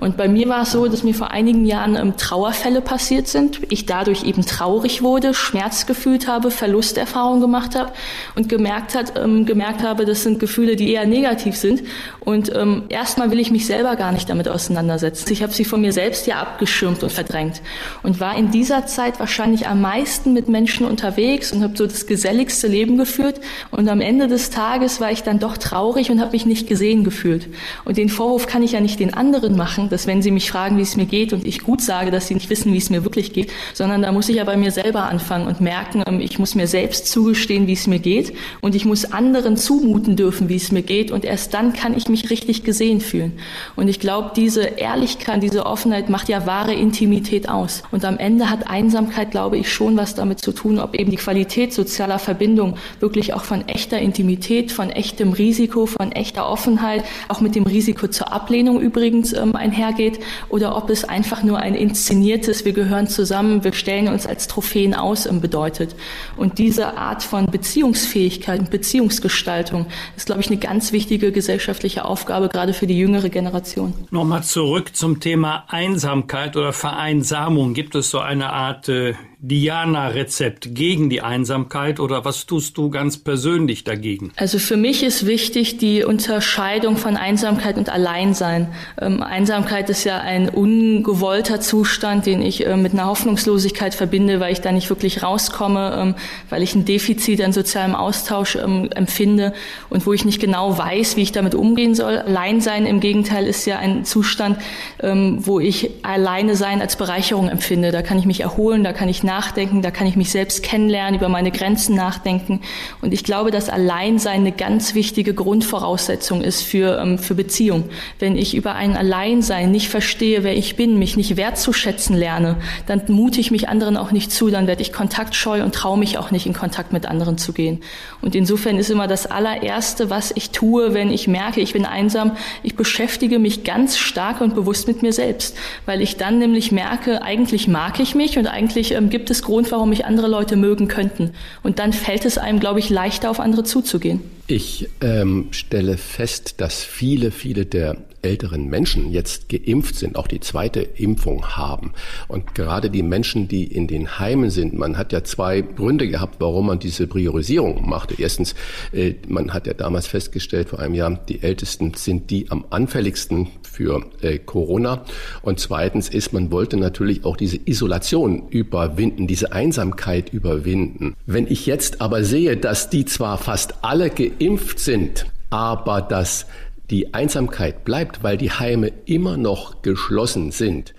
Und 0.00 0.16
bei 0.16 0.28
mir 0.28 0.48
war 0.48 0.62
es 0.62 0.72
so, 0.72 0.86
dass 0.86 1.02
mir 1.02 1.14
vor 1.14 1.30
einigen 1.30 1.66
Jahren 1.66 1.96
ähm, 1.96 2.16
Trauerfälle 2.16 2.80
passiert 2.80 3.26
sind. 3.26 3.60
Ich 3.70 3.86
dadurch 3.86 4.24
eben 4.24 4.46
traurig 4.46 5.02
wurde, 5.02 5.34
Schmerz 5.34 5.86
gefühlt 5.86 6.28
habe, 6.28 6.50
Verlusterfahrung 6.50 7.40
gemacht 7.40 7.74
habe 7.74 7.92
und 8.36 8.48
gemerkt 8.48 8.94
hat, 8.94 9.18
ähm, 9.18 9.44
gemerkt 9.44 9.82
habe, 9.82 10.04
das 10.04 10.22
sind 10.22 10.38
Gefühle, 10.38 10.76
die 10.76 10.92
eher 10.92 11.06
negativ 11.06 11.56
sind. 11.56 11.82
Und 12.20 12.54
ähm, 12.54 12.84
erstmal 12.88 13.30
will 13.30 13.40
ich 13.40 13.50
mich 13.50 13.66
selber 13.66 13.96
gar 13.96 14.12
nicht 14.12 14.20
nicht 14.20 14.28
damit 14.28 14.48
auseinandersetzen. 14.48 15.32
Ich 15.32 15.42
habe 15.42 15.52
sie 15.52 15.64
von 15.64 15.80
mir 15.80 15.94
selbst 15.94 16.26
ja 16.26 16.40
abgeschirmt 16.40 17.02
und 17.02 17.10
verdrängt 17.10 17.62
und 18.02 18.20
war 18.20 18.36
in 18.36 18.50
dieser 18.50 18.84
Zeit 18.86 19.18
wahrscheinlich 19.18 19.66
am 19.66 19.80
meisten 19.80 20.34
mit 20.34 20.46
Menschen 20.46 20.86
unterwegs 20.86 21.52
und 21.52 21.62
habe 21.62 21.74
so 21.74 21.86
das 21.86 22.06
geselligste 22.06 22.68
Leben 22.68 22.98
geführt. 22.98 23.40
Und 23.70 23.88
am 23.88 24.02
Ende 24.02 24.28
des 24.28 24.50
Tages 24.50 25.00
war 25.00 25.10
ich 25.10 25.22
dann 25.22 25.38
doch 25.38 25.56
traurig 25.56 26.10
und 26.10 26.20
habe 26.20 26.32
mich 26.32 26.44
nicht 26.44 26.68
gesehen 26.68 27.02
gefühlt. 27.02 27.48
Und 27.86 27.96
den 27.96 28.10
Vorwurf 28.10 28.46
kann 28.46 28.62
ich 28.62 28.72
ja 28.72 28.80
nicht 28.80 29.00
den 29.00 29.14
anderen 29.14 29.56
machen, 29.56 29.88
dass 29.90 30.06
wenn 30.06 30.22
sie 30.22 30.30
mich 30.30 30.50
fragen, 30.50 30.76
wie 30.78 30.82
es 30.82 30.96
mir 30.96 31.06
geht 31.06 31.32
und 31.32 31.46
ich 31.46 31.60
gut 31.60 31.82
sage, 31.82 32.10
dass 32.10 32.28
sie 32.28 32.34
nicht 32.34 32.50
wissen, 32.50 32.72
wie 32.72 32.78
es 32.78 32.90
mir 32.90 33.04
wirklich 33.04 33.32
geht, 33.32 33.50
sondern 33.74 34.02
da 34.02 34.12
muss 34.12 34.28
ich 34.28 34.36
ja 34.36 34.44
bei 34.44 34.56
mir 34.56 34.70
selber 34.70 35.04
anfangen 35.04 35.46
und 35.46 35.60
merken, 35.60 36.02
ähm, 36.06 36.20
ich 36.20 36.38
muss 36.38 36.54
mir 36.54 36.66
selbst 36.66 37.08
zugestehen, 37.08 37.66
wie 37.66 37.74
es 37.74 37.86
mir 37.86 37.98
geht 37.98 38.32
und 38.60 38.74
ich 38.74 38.84
muss 38.84 39.12
anderen 39.12 39.56
zumuten 39.56 40.16
dürfen, 40.16 40.48
wie 40.48 40.56
es 40.56 40.72
mir 40.72 40.82
geht 40.82 41.10
und 41.10 41.24
erst 41.24 41.54
dann 41.54 41.72
kann 41.72 41.96
ich 41.96 42.08
mich 42.08 42.30
richtig 42.30 42.64
gesehen 42.64 43.00
fühlen. 43.00 43.32
Und 43.76 43.88
ich 43.88 44.00
glaube, 44.00 44.32
diese 44.36 44.62
Ehrlichkeit, 44.62 45.42
diese 45.42 45.66
Offenheit 45.66 46.08
macht 46.08 46.28
ja 46.28 46.46
wahre 46.46 46.74
Intimität 46.74 47.48
aus. 47.48 47.82
Und 47.90 48.04
am 48.04 48.18
Ende 48.18 48.50
hat 48.50 48.68
Einsamkeit, 48.68 49.30
glaube 49.30 49.58
ich, 49.58 49.72
schon 49.72 49.96
was 49.96 50.14
damit 50.14 50.40
zu 50.40 50.52
tun, 50.52 50.78
ob 50.78 50.94
eben 50.94 51.10
die 51.10 51.16
Qualität 51.16 51.72
sozialer 51.72 52.18
Verbindung 52.18 52.76
wirklich 53.00 53.34
auch 53.34 53.44
von 53.44 53.66
echter 53.68 53.98
Intimität, 53.98 54.72
von 54.72 54.90
echtem 54.90 55.32
Risiko, 55.32 55.86
von 55.86 56.12
echter 56.12 56.48
Offenheit, 56.48 57.04
auch 57.28 57.40
mit 57.40 57.54
dem 57.54 57.64
Risiko 57.64 58.08
zur 58.08 58.32
Ablehnung 58.32 58.80
übrigens 58.80 59.32
ähm, 59.32 59.56
einhergeht, 59.80 60.20
oder 60.48 60.76
ob 60.76 60.90
es 60.90 61.04
einfach 61.04 61.42
nur 61.42 61.58
ein 61.58 61.74
inszeniertes, 61.74 62.64
wir 62.64 62.72
gehören 62.72 63.08
zusammen, 63.08 63.64
wir 63.64 63.72
stellen 63.72 64.08
uns 64.08 64.26
als 64.26 64.46
Trophäen 64.48 64.94
aus 64.94 65.26
bedeutet. 65.40 65.94
Und 66.36 66.58
diese 66.58 66.96
Art 66.98 67.22
von 67.22 67.46
Beziehungsfähigkeit 67.46 68.60
und 68.60 68.70
Beziehungsgestaltung 68.70 69.86
ist, 70.16 70.26
glaube 70.26 70.40
ich, 70.40 70.48
eine 70.48 70.58
ganz 70.58 70.92
wichtige 70.92 71.32
gesellschaftliche 71.32 72.04
Aufgabe, 72.04 72.48
gerade 72.48 72.74
für 72.74 72.86
die 72.86 72.98
jüngere 72.98 73.28
Generation. 73.28 73.94
Nochmal 74.10 74.42
zurück 74.42 74.94
zum 74.94 75.20
Thema 75.20 75.64
Einsamkeit 75.68 76.56
oder 76.56 76.72
Vereinsamung. 76.72 77.74
Gibt 77.74 77.94
es 77.94 78.10
so 78.10 78.18
eine 78.18 78.52
Art 78.52 78.88
äh, 78.88 79.14
Diana-Rezept 79.42 80.74
gegen 80.74 81.08
die 81.08 81.22
Einsamkeit 81.22 81.98
oder 81.98 82.26
was 82.26 82.44
tust 82.44 82.76
du 82.76 82.90
ganz 82.90 83.16
persönlich 83.16 83.84
dagegen? 83.84 84.32
Also 84.36 84.58
für 84.58 84.76
mich 84.76 85.02
ist 85.02 85.26
wichtig 85.26 85.78
die 85.78 86.04
Unterscheidung 86.04 86.98
von 86.98 87.16
Einsamkeit 87.16 87.78
und 87.78 87.88
Alleinsein. 87.88 88.68
Ähm, 89.00 89.22
Einsamkeit 89.22 89.69
ist 89.70 90.04
ja 90.04 90.18
ein 90.18 90.48
ungewollter 90.48 91.60
Zustand, 91.60 92.26
den 92.26 92.42
ich 92.42 92.66
äh, 92.66 92.76
mit 92.76 92.92
einer 92.92 93.06
Hoffnungslosigkeit 93.06 93.94
verbinde, 93.94 94.40
weil 94.40 94.52
ich 94.52 94.60
da 94.60 94.72
nicht 94.72 94.90
wirklich 94.90 95.22
rauskomme, 95.22 95.96
ähm, 95.96 96.14
weil 96.48 96.62
ich 96.62 96.74
ein 96.74 96.84
Defizit 96.84 97.40
an 97.40 97.52
sozialem 97.52 97.94
Austausch 97.94 98.56
ähm, 98.56 98.90
empfinde 98.92 99.52
und 99.88 100.06
wo 100.06 100.12
ich 100.12 100.24
nicht 100.24 100.40
genau 100.40 100.76
weiß, 100.76 101.16
wie 101.16 101.22
ich 101.22 101.30
damit 101.30 101.54
umgehen 101.54 101.94
soll. 101.94 102.18
Alleinsein 102.18 102.84
im 102.84 102.98
Gegenteil 102.98 103.46
ist 103.46 103.64
ja 103.66 103.78
ein 103.78 104.04
Zustand, 104.04 104.58
ähm, 105.02 105.38
wo 105.40 105.60
ich 105.60 105.90
alleine 106.02 106.56
sein 106.56 106.80
als 106.80 106.96
Bereicherung 106.96 107.48
empfinde. 107.48 107.92
Da 107.92 108.02
kann 108.02 108.18
ich 108.18 108.26
mich 108.26 108.40
erholen, 108.40 108.82
da 108.82 108.92
kann 108.92 109.08
ich 109.08 109.22
nachdenken, 109.22 109.82
da 109.82 109.92
kann 109.92 110.06
ich 110.06 110.16
mich 110.16 110.30
selbst 110.30 110.64
kennenlernen, 110.64 111.14
über 111.14 111.28
meine 111.28 111.52
Grenzen 111.52 111.94
nachdenken. 111.94 112.60
Und 113.02 113.14
ich 113.14 113.22
glaube, 113.22 113.50
dass 113.50 113.68
Alleinsein 113.68 114.40
eine 114.40 114.52
ganz 114.52 114.94
wichtige 114.94 115.32
Grundvoraussetzung 115.32 116.42
ist 116.42 116.62
für, 116.62 116.98
ähm, 116.98 117.18
für 117.18 117.34
Beziehung. 117.34 117.84
Wenn 118.18 118.36
ich 118.36 118.56
über 118.56 118.74
ein 118.74 118.96
Alleinsein 118.96 119.49
nicht 119.58 119.88
verstehe, 119.88 120.44
wer 120.44 120.56
ich 120.56 120.76
bin, 120.76 120.98
mich 120.98 121.16
nicht 121.16 121.36
wertzuschätzen 121.36 122.16
lerne, 122.16 122.56
dann 122.86 123.02
mute 123.08 123.40
ich 123.40 123.50
mich 123.50 123.68
anderen 123.68 123.96
auch 123.96 124.12
nicht 124.12 124.32
zu, 124.32 124.50
dann 124.50 124.66
werde 124.66 124.82
ich 124.82 124.92
kontaktscheu 124.92 125.62
und 125.62 125.74
traue 125.74 125.98
mich 125.98 126.18
auch 126.18 126.30
nicht 126.30 126.46
in 126.46 126.52
Kontakt 126.52 126.92
mit 126.92 127.06
anderen 127.06 127.38
zu 127.38 127.52
gehen. 127.52 127.82
Und 128.20 128.34
insofern 128.34 128.78
ist 128.78 128.90
immer 128.90 129.06
das 129.06 129.26
allererste, 129.26 130.10
was 130.10 130.32
ich 130.34 130.50
tue, 130.50 130.94
wenn 130.94 131.10
ich 131.10 131.28
merke, 131.28 131.60
ich 131.60 131.72
bin 131.72 131.84
einsam, 131.84 132.36
ich 132.62 132.76
beschäftige 132.76 133.38
mich 133.38 133.64
ganz 133.64 133.98
stark 133.98 134.40
und 134.40 134.54
bewusst 134.54 134.86
mit 134.86 135.02
mir 135.02 135.12
selbst, 135.12 135.56
weil 135.86 136.00
ich 136.00 136.16
dann 136.16 136.38
nämlich 136.38 136.72
merke, 136.72 137.22
eigentlich 137.22 137.68
mag 137.68 138.00
ich 138.00 138.14
mich 138.14 138.38
und 138.38 138.46
eigentlich 138.46 138.92
ähm, 138.92 139.10
gibt 139.10 139.30
es 139.30 139.42
Grund, 139.42 139.72
warum 139.72 139.90
mich 139.90 140.04
andere 140.04 140.28
Leute 140.28 140.56
mögen 140.56 140.88
könnten. 140.88 141.32
Und 141.62 141.78
dann 141.78 141.92
fällt 141.92 142.24
es 142.24 142.38
einem, 142.38 142.60
glaube 142.60 142.78
ich, 142.78 142.90
leichter 142.90 143.30
auf 143.30 143.40
andere 143.40 143.64
zuzugehen. 143.64 144.20
Ich 144.50 144.88
ähm, 145.00 145.46
stelle 145.52 145.96
fest, 145.96 146.54
dass 146.60 146.82
viele, 146.82 147.30
viele 147.30 147.66
der 147.66 147.96
älteren 148.22 148.68
Menschen 148.68 149.12
jetzt 149.12 149.48
geimpft 149.48 149.94
sind, 149.94 150.16
auch 150.16 150.26
die 150.26 150.40
zweite 150.40 150.80
Impfung 150.80 151.56
haben. 151.56 151.92
Und 152.26 152.54
gerade 152.56 152.90
die 152.90 153.04
Menschen, 153.04 153.46
die 153.46 153.62
in 153.64 153.86
den 153.86 154.18
Heimen 154.18 154.50
sind, 154.50 154.74
man 154.74 154.98
hat 154.98 155.12
ja 155.12 155.22
zwei 155.22 155.60
Gründe 155.60 156.08
gehabt, 156.08 156.36
warum 156.40 156.66
man 156.66 156.80
diese 156.80 157.06
Priorisierung 157.06 157.88
machte. 157.88 158.16
Erstens, 158.18 158.56
äh, 158.92 159.14
man 159.28 159.54
hat 159.54 159.68
ja 159.68 159.72
damals 159.72 160.08
festgestellt 160.08 160.68
vor 160.68 160.80
einem 160.80 160.96
Jahr, 160.96 161.18
die 161.28 161.42
Ältesten 161.44 161.94
sind 161.94 162.30
die 162.30 162.50
am 162.50 162.64
anfälligsten 162.70 163.46
für 163.62 164.04
äh, 164.20 164.38
Corona. 164.38 165.04
Und 165.42 165.60
zweitens 165.60 166.08
ist, 166.08 166.32
man 166.32 166.50
wollte 166.50 166.76
natürlich 166.76 167.24
auch 167.24 167.36
diese 167.36 167.58
Isolation 167.64 168.48
überwinden, 168.50 169.28
diese 169.28 169.52
Einsamkeit 169.52 170.32
überwinden. 170.32 171.14
Wenn 171.24 171.46
ich 171.46 171.66
jetzt 171.66 172.00
aber 172.00 172.24
sehe, 172.24 172.56
dass 172.56 172.90
die 172.90 173.04
zwar 173.04 173.38
fast 173.38 173.84
alle 173.84 174.10
geimpft 174.10 174.39
sind, 174.78 175.26
aber 175.50 176.00
dass 176.00 176.46
die 176.90 177.14
Einsamkeit 177.14 177.84
bleibt, 177.84 178.22
weil 178.22 178.36
die 178.36 178.50
Heime 178.50 178.92
immer 179.04 179.36
noch 179.36 179.82
geschlossen 179.82 180.50
sind, 180.50 180.94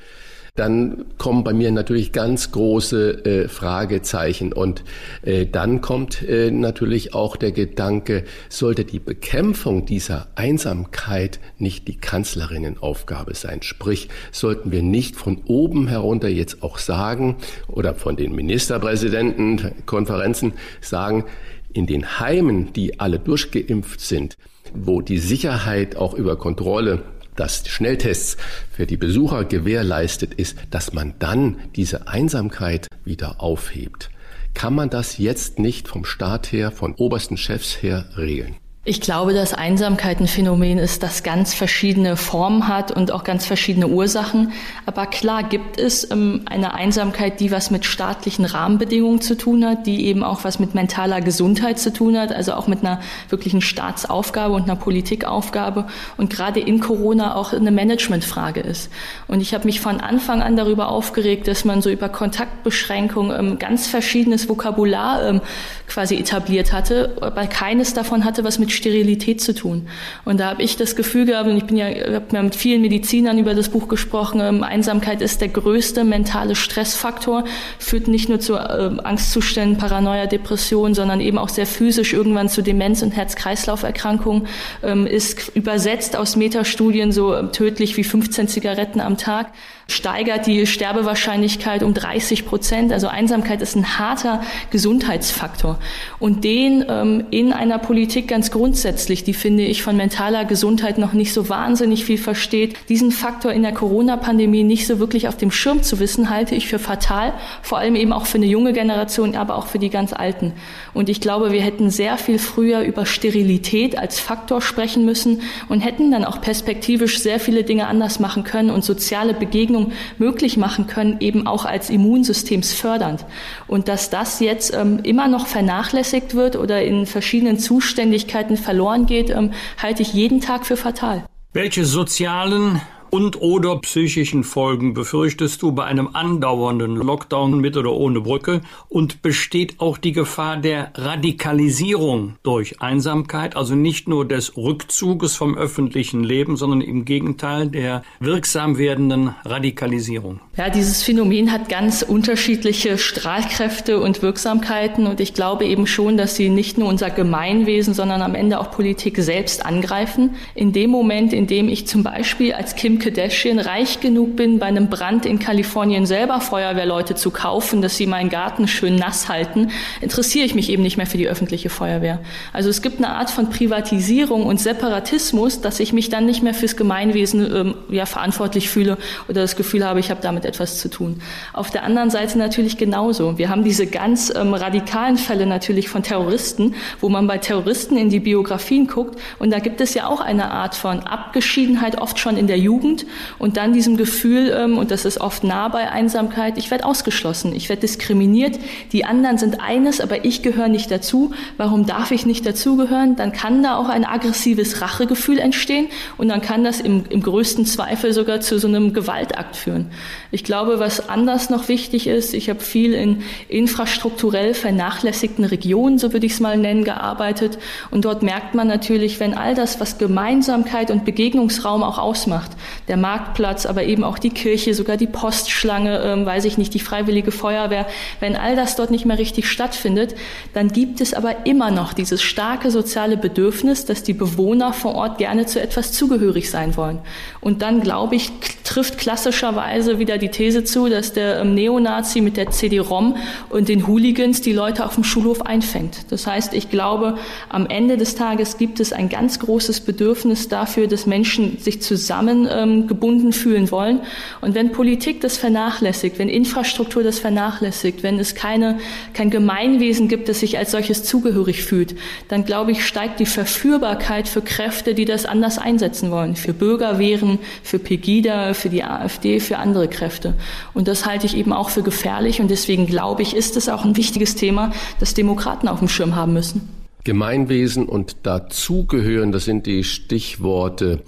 dann 0.55 1.05
kommen 1.17 1.45
bei 1.45 1.53
mir 1.53 1.71
natürlich 1.71 2.11
ganz 2.11 2.51
große 2.51 3.25
äh, 3.25 3.47
Fragezeichen. 3.47 4.51
Und 4.51 4.83
äh, 5.21 5.45
dann 5.45 5.79
kommt 5.79 6.21
äh, 6.23 6.51
natürlich 6.51 7.13
auch 7.13 7.37
der 7.37 7.53
Gedanke, 7.53 8.25
sollte 8.49 8.83
die 8.83 8.99
Bekämpfung 8.99 9.85
dieser 9.85 10.27
Einsamkeit 10.35 11.39
nicht 11.57 11.87
die 11.87 11.95
Kanzlerinnenaufgabe 11.95 13.33
sein? 13.33 13.61
Sprich, 13.61 14.09
sollten 14.31 14.73
wir 14.73 14.83
nicht 14.83 15.15
von 15.15 15.41
oben 15.45 15.87
herunter 15.87 16.27
jetzt 16.27 16.63
auch 16.63 16.79
sagen 16.79 17.37
oder 17.69 17.95
von 17.95 18.17
den 18.17 18.35
Ministerpräsidenten, 18.35 19.71
Konferenzen 19.85 20.53
sagen, 20.81 21.23
in 21.73 21.87
den 21.87 22.19
Heimen, 22.19 22.73
die 22.73 22.99
alle 22.99 23.19
durchgeimpft 23.19 23.99
sind, 24.01 24.35
wo 24.73 25.01
die 25.01 25.17
Sicherheit 25.17 25.95
auch 25.95 26.13
über 26.13 26.37
Kontrolle 26.37 27.03
dass 27.35 27.67
Schnelltests 27.67 28.37
für 28.71 28.85
die 28.85 28.97
Besucher 28.97 29.45
gewährleistet 29.45 30.33
ist, 30.33 30.57
dass 30.69 30.93
man 30.93 31.13
dann 31.19 31.57
diese 31.75 32.07
Einsamkeit 32.07 32.87
wieder 33.05 33.41
aufhebt. 33.41 34.09
Kann 34.53 34.75
man 34.75 34.89
das 34.89 35.17
jetzt 35.17 35.59
nicht 35.59 35.87
vom 35.87 36.03
Staat 36.03 36.51
her, 36.51 36.71
von 36.71 36.93
obersten 36.95 37.37
Chefs 37.37 37.81
her 37.81 38.09
regeln? 38.17 38.57
Ich 38.83 38.99
glaube, 38.99 39.35
dass 39.35 39.53
Einsamkeit 39.53 40.19
ein 40.19 40.27
Phänomen 40.27 40.79
ist, 40.79 41.03
das 41.03 41.21
ganz 41.21 41.53
verschiedene 41.53 42.17
Formen 42.17 42.67
hat 42.67 42.91
und 42.91 43.11
auch 43.11 43.23
ganz 43.23 43.45
verschiedene 43.45 43.87
Ursachen. 43.87 44.53
Aber 44.87 45.05
klar 45.05 45.43
gibt 45.43 45.79
es 45.79 46.09
ähm, 46.09 46.41
eine 46.49 46.73
Einsamkeit, 46.73 47.39
die 47.39 47.51
was 47.51 47.69
mit 47.69 47.85
staatlichen 47.85 48.43
Rahmenbedingungen 48.43 49.21
zu 49.21 49.37
tun 49.37 49.63
hat, 49.63 49.85
die 49.85 50.07
eben 50.07 50.23
auch 50.23 50.43
was 50.45 50.57
mit 50.57 50.73
mentaler 50.73 51.21
Gesundheit 51.21 51.77
zu 51.77 51.93
tun 51.93 52.17
hat, 52.17 52.31
also 52.31 52.53
auch 52.53 52.65
mit 52.65 52.79
einer 52.79 52.99
wirklichen 53.29 53.61
Staatsaufgabe 53.61 54.55
und 54.55 54.63
einer 54.63 54.77
Politikaufgabe 54.77 55.85
und 56.17 56.31
gerade 56.31 56.59
in 56.59 56.79
Corona 56.79 57.35
auch 57.35 57.53
eine 57.53 57.69
Managementfrage 57.69 58.61
ist. 58.61 58.89
Und 59.27 59.41
ich 59.41 59.53
habe 59.53 59.65
mich 59.65 59.79
von 59.79 60.01
Anfang 60.01 60.41
an 60.41 60.55
darüber 60.57 60.89
aufgeregt, 60.89 61.47
dass 61.47 61.65
man 61.65 61.83
so 61.83 61.91
über 61.91 62.09
Kontaktbeschränkungen 62.09 63.39
ähm, 63.39 63.59
ganz 63.59 63.85
verschiedenes 63.85 64.49
Vokabular 64.49 65.23
ähm, 65.23 65.41
quasi 65.87 66.15
etabliert 66.15 66.73
hatte, 66.73 67.15
aber 67.21 67.45
keines 67.45 67.93
davon 67.93 68.25
hatte 68.25 68.43
was 68.43 68.57
mit 68.57 68.70
Sterilität 68.71 69.41
zu 69.41 69.53
tun. 69.53 69.87
Und 70.25 70.39
da 70.39 70.49
habe 70.49 70.63
ich 70.63 70.77
das 70.77 70.95
Gefühl 70.95 71.25
gehabt, 71.25 71.47
und 71.47 71.57
ich 71.57 71.65
bin 71.65 71.77
ja, 71.77 71.87
habe 71.87 72.43
mit 72.43 72.55
vielen 72.55 72.81
Medizinern 72.81 73.37
über 73.37 73.53
das 73.53 73.69
Buch 73.69 73.87
gesprochen, 73.87 74.41
ähm, 74.41 74.63
Einsamkeit 74.63 75.21
ist 75.21 75.41
der 75.41 75.49
größte 75.49 76.03
mentale 76.03 76.55
Stressfaktor, 76.55 77.43
führt 77.79 78.07
nicht 78.07 78.29
nur 78.29 78.39
zu 78.39 78.55
äh, 78.55 78.91
Angstzuständen, 79.03 79.77
Paranoia, 79.77 80.25
Depression, 80.25 80.93
sondern 80.93 81.21
eben 81.21 81.37
auch 81.37 81.49
sehr 81.49 81.67
physisch 81.67 82.13
irgendwann 82.13 82.49
zu 82.49 82.61
Demenz- 82.61 83.03
und 83.03 83.11
Herz-Kreislauf-Erkrankungen, 83.11 84.47
ähm, 84.83 85.05
ist 85.05 85.55
übersetzt 85.55 86.15
aus 86.15 86.35
Metastudien 86.35 87.11
so 87.11 87.35
ähm, 87.35 87.51
tödlich 87.51 87.97
wie 87.97 88.03
15 88.03 88.47
Zigaretten 88.47 88.99
am 89.01 89.17
Tag 89.17 89.51
steigert 89.91 90.47
die 90.47 90.65
Sterbewahrscheinlichkeit 90.65 91.83
um 91.83 91.93
30 91.93 92.45
Prozent. 92.45 92.91
Also 92.91 93.07
Einsamkeit 93.07 93.61
ist 93.61 93.75
ein 93.75 93.99
harter 93.99 94.41
Gesundheitsfaktor. 94.71 95.77
Und 96.19 96.43
den 96.43 96.85
ähm, 96.87 97.25
in 97.29 97.53
einer 97.53 97.77
Politik 97.77 98.27
ganz 98.27 98.51
grundsätzlich, 98.61 99.23
die 99.23 99.33
finde 99.33 99.63
ich 99.63 99.81
von 99.81 99.97
mentaler 99.97 100.45
Gesundheit 100.45 100.99
noch 100.99 101.13
nicht 101.13 101.33
so 101.33 101.49
wahnsinnig 101.49 102.05
viel 102.05 102.19
versteht, 102.19 102.75
diesen 102.89 103.09
Faktor 103.09 103.51
in 103.51 103.63
der 103.63 103.71
Corona-Pandemie 103.71 104.61
nicht 104.61 104.85
so 104.85 104.99
wirklich 104.99 105.27
auf 105.27 105.35
dem 105.35 105.49
Schirm 105.49 105.81
zu 105.81 105.97
wissen, 105.97 106.29
halte 106.29 106.53
ich 106.53 106.67
für 106.67 106.77
fatal. 106.77 107.33
Vor 107.63 107.79
allem 107.79 107.95
eben 107.95 108.13
auch 108.13 108.27
für 108.27 108.37
eine 108.37 108.45
junge 108.45 108.71
Generation, 108.71 109.35
aber 109.35 109.55
auch 109.55 109.65
für 109.65 109.79
die 109.79 109.89
ganz 109.89 110.13
Alten. 110.13 110.53
Und 110.93 111.09
ich 111.09 111.21
glaube, 111.21 111.51
wir 111.51 111.61
hätten 111.61 111.89
sehr 111.89 112.19
viel 112.19 112.37
früher 112.37 112.81
über 112.81 113.07
Sterilität 113.07 113.97
als 113.97 114.19
Faktor 114.19 114.61
sprechen 114.61 115.05
müssen 115.05 115.41
und 115.67 115.79
hätten 115.79 116.11
dann 116.11 116.23
auch 116.23 116.39
perspektivisch 116.39 117.17
sehr 117.17 117.39
viele 117.39 117.63
Dinge 117.63 117.87
anders 117.87 118.19
machen 118.19 118.43
können 118.43 118.69
und 118.69 118.83
soziale 118.83 119.33
Begegnung 119.33 119.91
möglich 120.19 120.57
machen 120.57 120.85
können, 120.85 121.17
eben 121.19 121.47
auch 121.47 121.65
als 121.65 121.89
immunsystemsfördernd. 121.89 123.25
Und 123.65 123.87
dass 123.87 124.11
das 124.11 124.39
jetzt 124.39 124.71
ähm, 124.75 124.99
immer 125.01 125.27
noch 125.27 125.47
vernachlässigt 125.47 126.35
wird 126.35 126.55
oder 126.55 126.83
in 126.83 127.07
verschiedenen 127.07 127.57
Zuständigkeiten 127.57 128.50
verloren 128.57 129.05
geht, 129.05 129.29
ähm, 129.29 129.51
halte 129.81 130.01
ich 130.01 130.13
jeden 130.13 130.41
Tag 130.41 130.65
für 130.65 130.77
fatal. 130.77 131.23
Welche 131.53 131.85
sozialen 131.85 132.81
und 133.11 133.41
oder 133.41 133.77
psychischen 133.79 134.45
Folgen 134.45 134.93
befürchtest 134.93 135.61
du 135.61 135.73
bei 135.73 135.83
einem 135.83 136.09
andauernden 136.13 136.95
Lockdown 136.95 137.59
mit 137.59 137.75
oder 137.75 137.91
ohne 137.91 138.21
Brücke? 138.21 138.61
Und 138.87 139.21
besteht 139.21 139.79
auch 139.79 139.97
die 139.97 140.13
Gefahr 140.13 140.57
der 140.57 140.91
Radikalisierung 140.95 142.35
durch 142.41 142.81
Einsamkeit, 142.81 143.55
also 143.57 143.75
nicht 143.75 144.07
nur 144.07 144.25
des 144.25 144.55
Rückzuges 144.55 145.35
vom 145.35 145.57
öffentlichen 145.57 146.23
Leben, 146.23 146.55
sondern 146.55 146.79
im 146.79 147.03
Gegenteil 147.03 147.67
der 147.67 148.03
wirksam 148.21 148.77
werdenden 148.77 149.35
Radikalisierung? 149.43 150.39
Ja, 150.55 150.69
dieses 150.69 151.03
Phänomen 151.03 151.51
hat 151.51 151.67
ganz 151.67 152.03
unterschiedliche 152.03 152.97
Strahlkräfte 152.97 153.99
und 153.99 154.21
Wirksamkeiten 154.21 155.05
und 155.05 155.19
ich 155.19 155.33
glaube 155.33 155.65
eben 155.65 155.85
schon, 155.85 156.15
dass 156.15 156.37
sie 156.37 156.47
nicht 156.47 156.77
nur 156.77 156.87
unser 156.87 157.09
Gemeinwesen, 157.09 157.93
sondern 157.93 158.21
am 158.21 158.35
Ende 158.35 158.59
auch 158.59 158.71
Politik 158.71 159.17
selbst 159.17 159.65
angreifen. 159.65 160.35
In 160.55 160.71
dem 160.71 160.91
Moment, 160.91 161.33
in 161.33 161.47
dem 161.47 161.67
ich 161.67 161.87
zum 161.87 162.03
Beispiel 162.03 162.53
als 162.53 162.75
Kim 162.75 163.00
Kardashian 163.01 163.59
reich 163.59 163.99
genug 163.99 164.35
bin, 164.35 164.59
bei 164.59 164.67
einem 164.67 164.87
Brand 164.87 165.25
in 165.25 165.39
Kalifornien 165.39 166.05
selber 166.05 166.39
Feuerwehrleute 166.39 167.15
zu 167.15 167.31
kaufen, 167.31 167.81
dass 167.81 167.97
sie 167.97 168.05
meinen 168.05 168.29
Garten 168.29 168.67
schön 168.67 168.95
nass 168.95 169.27
halten, 169.27 169.71
interessiere 169.99 170.45
ich 170.45 170.55
mich 170.55 170.69
eben 170.69 170.83
nicht 170.83 170.97
mehr 170.97 171.07
für 171.07 171.17
die 171.17 171.27
öffentliche 171.27 171.69
Feuerwehr. 171.69 172.19
Also 172.53 172.69
es 172.69 172.81
gibt 172.81 172.99
eine 172.99 173.09
Art 173.09 173.31
von 173.31 173.49
Privatisierung 173.49 174.45
und 174.45 174.59
Separatismus, 174.59 175.61
dass 175.61 175.79
ich 175.79 175.93
mich 175.93 176.09
dann 176.09 176.25
nicht 176.25 176.43
mehr 176.43 176.53
fürs 176.53 176.77
Gemeinwesen 176.77 177.53
ähm, 177.53 177.75
ja, 177.89 178.05
verantwortlich 178.05 178.69
fühle 178.69 178.97
oder 179.27 179.41
das 179.41 179.55
Gefühl 179.55 179.83
habe, 179.83 179.99
ich 179.99 180.11
habe 180.11 180.21
damit 180.21 180.45
etwas 180.45 180.77
zu 180.77 180.89
tun. 180.89 181.21
Auf 181.53 181.71
der 181.71 181.83
anderen 181.83 182.11
Seite 182.11 182.37
natürlich 182.37 182.77
genauso. 182.77 183.37
Wir 183.39 183.49
haben 183.49 183.63
diese 183.63 183.87
ganz 183.87 184.31
ähm, 184.33 184.53
radikalen 184.53 185.17
Fälle 185.17 185.47
natürlich 185.47 185.89
von 185.89 186.03
Terroristen, 186.03 186.75
wo 186.99 187.09
man 187.09 187.25
bei 187.25 187.39
Terroristen 187.39 187.97
in 187.97 188.09
die 188.09 188.19
Biografien 188.19 188.85
guckt 188.85 189.19
und 189.39 189.51
da 189.51 189.57
gibt 189.57 189.81
es 189.81 189.95
ja 189.95 190.07
auch 190.07 190.21
eine 190.21 190.51
Art 190.51 190.75
von 190.75 190.99
Abgeschiedenheit, 190.99 191.99
oft 191.99 192.19
schon 192.19 192.37
in 192.37 192.45
der 192.45 192.59
Jugend 192.59 192.90
Jugend 192.91 193.05
und 193.39 193.57
dann 193.57 193.73
diesem 193.73 193.97
Gefühl, 193.97 194.55
ähm, 194.55 194.77
und 194.77 194.91
das 194.91 195.05
ist 195.05 195.19
oft 195.19 195.43
nah 195.43 195.67
bei 195.67 195.89
Einsamkeit, 195.89 196.57
ich 196.57 196.71
werde 196.71 196.85
ausgeschlossen, 196.85 197.53
ich 197.55 197.69
werde 197.69 197.81
diskriminiert, 197.81 198.59
die 198.91 199.05
anderen 199.05 199.37
sind 199.37 199.61
eines, 199.61 200.01
aber 200.01 200.25
ich 200.25 200.41
gehöre 200.41 200.67
nicht 200.67 200.91
dazu. 200.91 201.31
Warum 201.57 201.85
darf 201.85 202.11
ich 202.11 202.25
nicht 202.25 202.45
dazugehören? 202.45 203.15
Dann 203.15 203.31
kann 203.31 203.63
da 203.63 203.77
auch 203.77 203.89
ein 203.89 204.05
aggressives 204.05 204.81
Rachegefühl 204.81 205.39
entstehen 205.39 205.87
und 206.17 206.29
dann 206.29 206.41
kann 206.41 206.63
das 206.63 206.79
im, 206.81 207.03
im 207.09 207.21
größten 207.21 207.65
Zweifel 207.65 208.13
sogar 208.13 208.41
zu 208.41 208.59
so 208.59 208.67
einem 208.67 208.93
Gewaltakt 208.93 209.55
führen. 209.55 209.87
Ich 210.31 210.43
glaube, 210.43 210.79
was 210.79 211.09
anders 211.09 211.49
noch 211.49 211.67
wichtig 211.67 212.07
ist, 212.07 212.33
ich 212.33 212.49
habe 212.49 212.59
viel 212.59 212.93
in 212.93 213.23
infrastrukturell 213.47 214.53
vernachlässigten 214.53 215.45
Regionen, 215.45 215.97
so 215.97 216.13
würde 216.13 216.25
ich 216.25 216.33
es 216.33 216.39
mal 216.39 216.57
nennen, 216.57 216.83
gearbeitet 216.83 217.57
und 217.91 218.05
dort 218.05 218.23
merkt 218.23 218.55
man 218.55 218.67
natürlich, 218.67 219.19
wenn 219.19 219.33
all 219.33 219.55
das, 219.55 219.79
was 219.79 219.97
Gemeinsamkeit 219.97 220.91
und 220.91 221.05
Begegnungsraum 221.05 221.83
auch 221.83 221.97
ausmacht, 221.97 222.51
der 222.87 222.97
Marktplatz, 222.97 223.65
aber 223.65 223.83
eben 223.83 224.03
auch 224.03 224.19
die 224.19 224.29
Kirche, 224.29 224.73
sogar 224.73 224.97
die 224.97 225.07
Postschlange, 225.07 225.99
ähm, 225.99 226.25
weiß 226.25 226.45
ich 226.45 226.57
nicht, 226.57 226.73
die 226.73 226.79
freiwillige 226.79 227.31
Feuerwehr. 227.31 227.85
Wenn 228.19 228.35
all 228.35 228.55
das 228.55 228.75
dort 228.75 228.91
nicht 228.91 229.05
mehr 229.05 229.17
richtig 229.17 229.49
stattfindet, 229.49 230.15
dann 230.53 230.69
gibt 230.69 231.01
es 231.01 231.13
aber 231.13 231.45
immer 231.45 231.71
noch 231.71 231.93
dieses 231.93 232.21
starke 232.21 232.71
soziale 232.71 233.17
Bedürfnis, 233.17 233.85
dass 233.85 234.03
die 234.03 234.13
Bewohner 234.13 234.73
vor 234.73 234.95
Ort 234.95 235.17
gerne 235.17 235.45
zu 235.45 235.61
etwas 235.61 235.91
zugehörig 235.91 236.49
sein 236.49 236.75
wollen. 236.77 236.99
Und 237.39 237.61
dann, 237.61 237.81
glaube 237.81 238.15
ich, 238.15 238.31
trifft 238.63 238.97
klassischerweise 238.97 239.99
wieder 239.99 240.17
die 240.17 240.29
These 240.29 240.63
zu, 240.63 240.87
dass 240.87 241.13
der 241.13 241.41
ähm, 241.41 241.53
Neonazi 241.53 242.21
mit 242.21 242.37
der 242.37 242.51
CD-ROM 242.51 243.17
und 243.49 243.69
den 243.69 243.87
Hooligans 243.87 244.41
die 244.41 244.53
Leute 244.53 244.85
auf 244.85 244.95
dem 244.95 245.03
Schulhof 245.03 245.41
einfängt. 245.41 246.11
Das 246.11 246.25
heißt, 246.25 246.53
ich 246.53 246.69
glaube, 246.69 247.17
am 247.49 247.67
Ende 247.67 247.97
des 247.97 248.15
Tages 248.15 248.57
gibt 248.57 248.79
es 248.79 248.93
ein 248.93 249.09
ganz 249.09 249.39
großes 249.39 249.81
Bedürfnis 249.81 250.47
dafür, 250.47 250.87
dass 250.87 251.05
Menschen 251.05 251.57
sich 251.57 251.81
zusammen 251.81 252.47
ähm, 252.49 252.70
gebunden 252.87 253.33
fühlen 253.33 253.71
wollen. 253.71 254.01
Und 254.41 254.55
wenn 254.55 254.71
Politik 254.71 255.21
das 255.21 255.37
vernachlässigt, 255.37 256.19
wenn 256.19 256.29
Infrastruktur 256.29 257.03
das 257.03 257.19
vernachlässigt, 257.19 258.03
wenn 258.03 258.19
es 258.19 258.35
keine, 258.35 258.79
kein 259.13 259.29
Gemeinwesen 259.29 260.07
gibt, 260.07 260.29
das 260.29 260.39
sich 260.39 260.57
als 260.57 260.71
solches 260.71 261.03
zugehörig 261.03 261.63
fühlt, 261.63 261.95
dann 262.27 262.45
glaube 262.45 262.71
ich, 262.71 262.85
steigt 262.85 263.19
die 263.19 263.25
Verführbarkeit 263.25 264.27
für 264.27 264.41
Kräfte, 264.41 264.93
die 264.93 265.05
das 265.05 265.25
anders 265.25 265.57
einsetzen 265.57 266.11
wollen. 266.11 266.35
Für 266.35 266.53
Bürgerwehren, 266.53 267.39
für 267.63 267.79
Pegida, 267.79 268.53
für 268.53 268.69
die 268.69 268.83
AfD, 268.83 269.39
für 269.39 269.57
andere 269.57 269.87
Kräfte. 269.87 270.33
Und 270.73 270.87
das 270.87 271.05
halte 271.05 271.25
ich 271.25 271.37
eben 271.37 271.53
auch 271.53 271.69
für 271.69 271.83
gefährlich. 271.83 272.41
Und 272.41 272.49
deswegen 272.49 272.87
glaube 272.87 273.21
ich, 273.21 273.35
ist 273.35 273.57
es 273.57 273.69
auch 273.69 273.85
ein 273.85 273.97
wichtiges 273.97 274.35
Thema, 274.35 274.71
das 274.99 275.13
Demokraten 275.13 275.67
auf 275.67 275.79
dem 275.79 275.87
Schirm 275.87 276.15
haben 276.15 276.33
müssen. 276.33 276.69
Gemeinwesen 277.03 277.87
und 277.87 278.17
dazugehören, 278.23 279.31
das 279.31 279.45
sind 279.45 279.65
die 279.65 279.83
Stichworte 279.83 281.01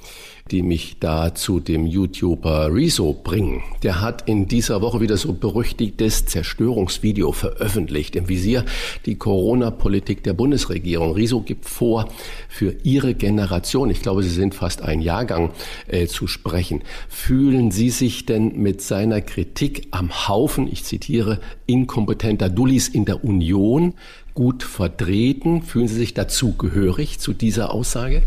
die 0.52 0.62
mich 0.62 0.98
da 1.00 1.34
zu 1.34 1.60
dem 1.60 1.88
YouTuber 1.88 2.74
Rezo 2.74 3.14
bringen. 3.14 3.64
Der 3.82 4.02
hat 4.02 4.28
in 4.28 4.48
dieser 4.48 4.82
Woche 4.82 5.00
wieder 5.00 5.16
so 5.16 5.34
berüchtigtes 5.34 6.26
Zerstörungsvideo 6.26 7.32
veröffentlicht. 7.32 8.16
Im 8.16 8.28
Visier 8.28 8.66
die 9.06 9.16
Corona-Politik 9.16 10.24
der 10.24 10.34
Bundesregierung. 10.34 11.14
Rezo 11.14 11.42
gibt 11.42 11.66
vor, 11.66 12.10
für 12.50 12.76
Ihre 12.84 13.14
Generation, 13.14 13.90
ich 13.90 14.02
glaube, 14.02 14.22
Sie 14.22 14.30
sind 14.30 14.54
fast 14.54 14.82
ein 14.82 15.02
Jahrgang, 15.02 15.52
äh, 15.88 16.08
zu 16.08 16.28
sprechen. 16.28 16.82
Fühlen 17.08 17.72
Sie 17.72 17.90
sich 17.90 18.26
denn 18.26 18.58
mit 18.58 18.82
seiner 18.82 19.22
Kritik 19.22 19.88
am 19.92 20.28
Haufen, 20.28 20.68
ich 20.70 20.84
zitiere, 20.84 21.40
inkompetenter 21.68 22.50
Dullis 22.50 22.90
in 22.90 23.06
der 23.06 23.24
Union 23.24 23.94
gut 24.34 24.64
vertreten? 24.64 25.62
Fühlen 25.62 25.88
Sie 25.88 25.96
sich 25.96 26.14
dazu 26.14 26.54
gehörig 26.54 27.20
zu 27.20 27.34
dieser 27.34 27.74
Aussage? 27.74 28.24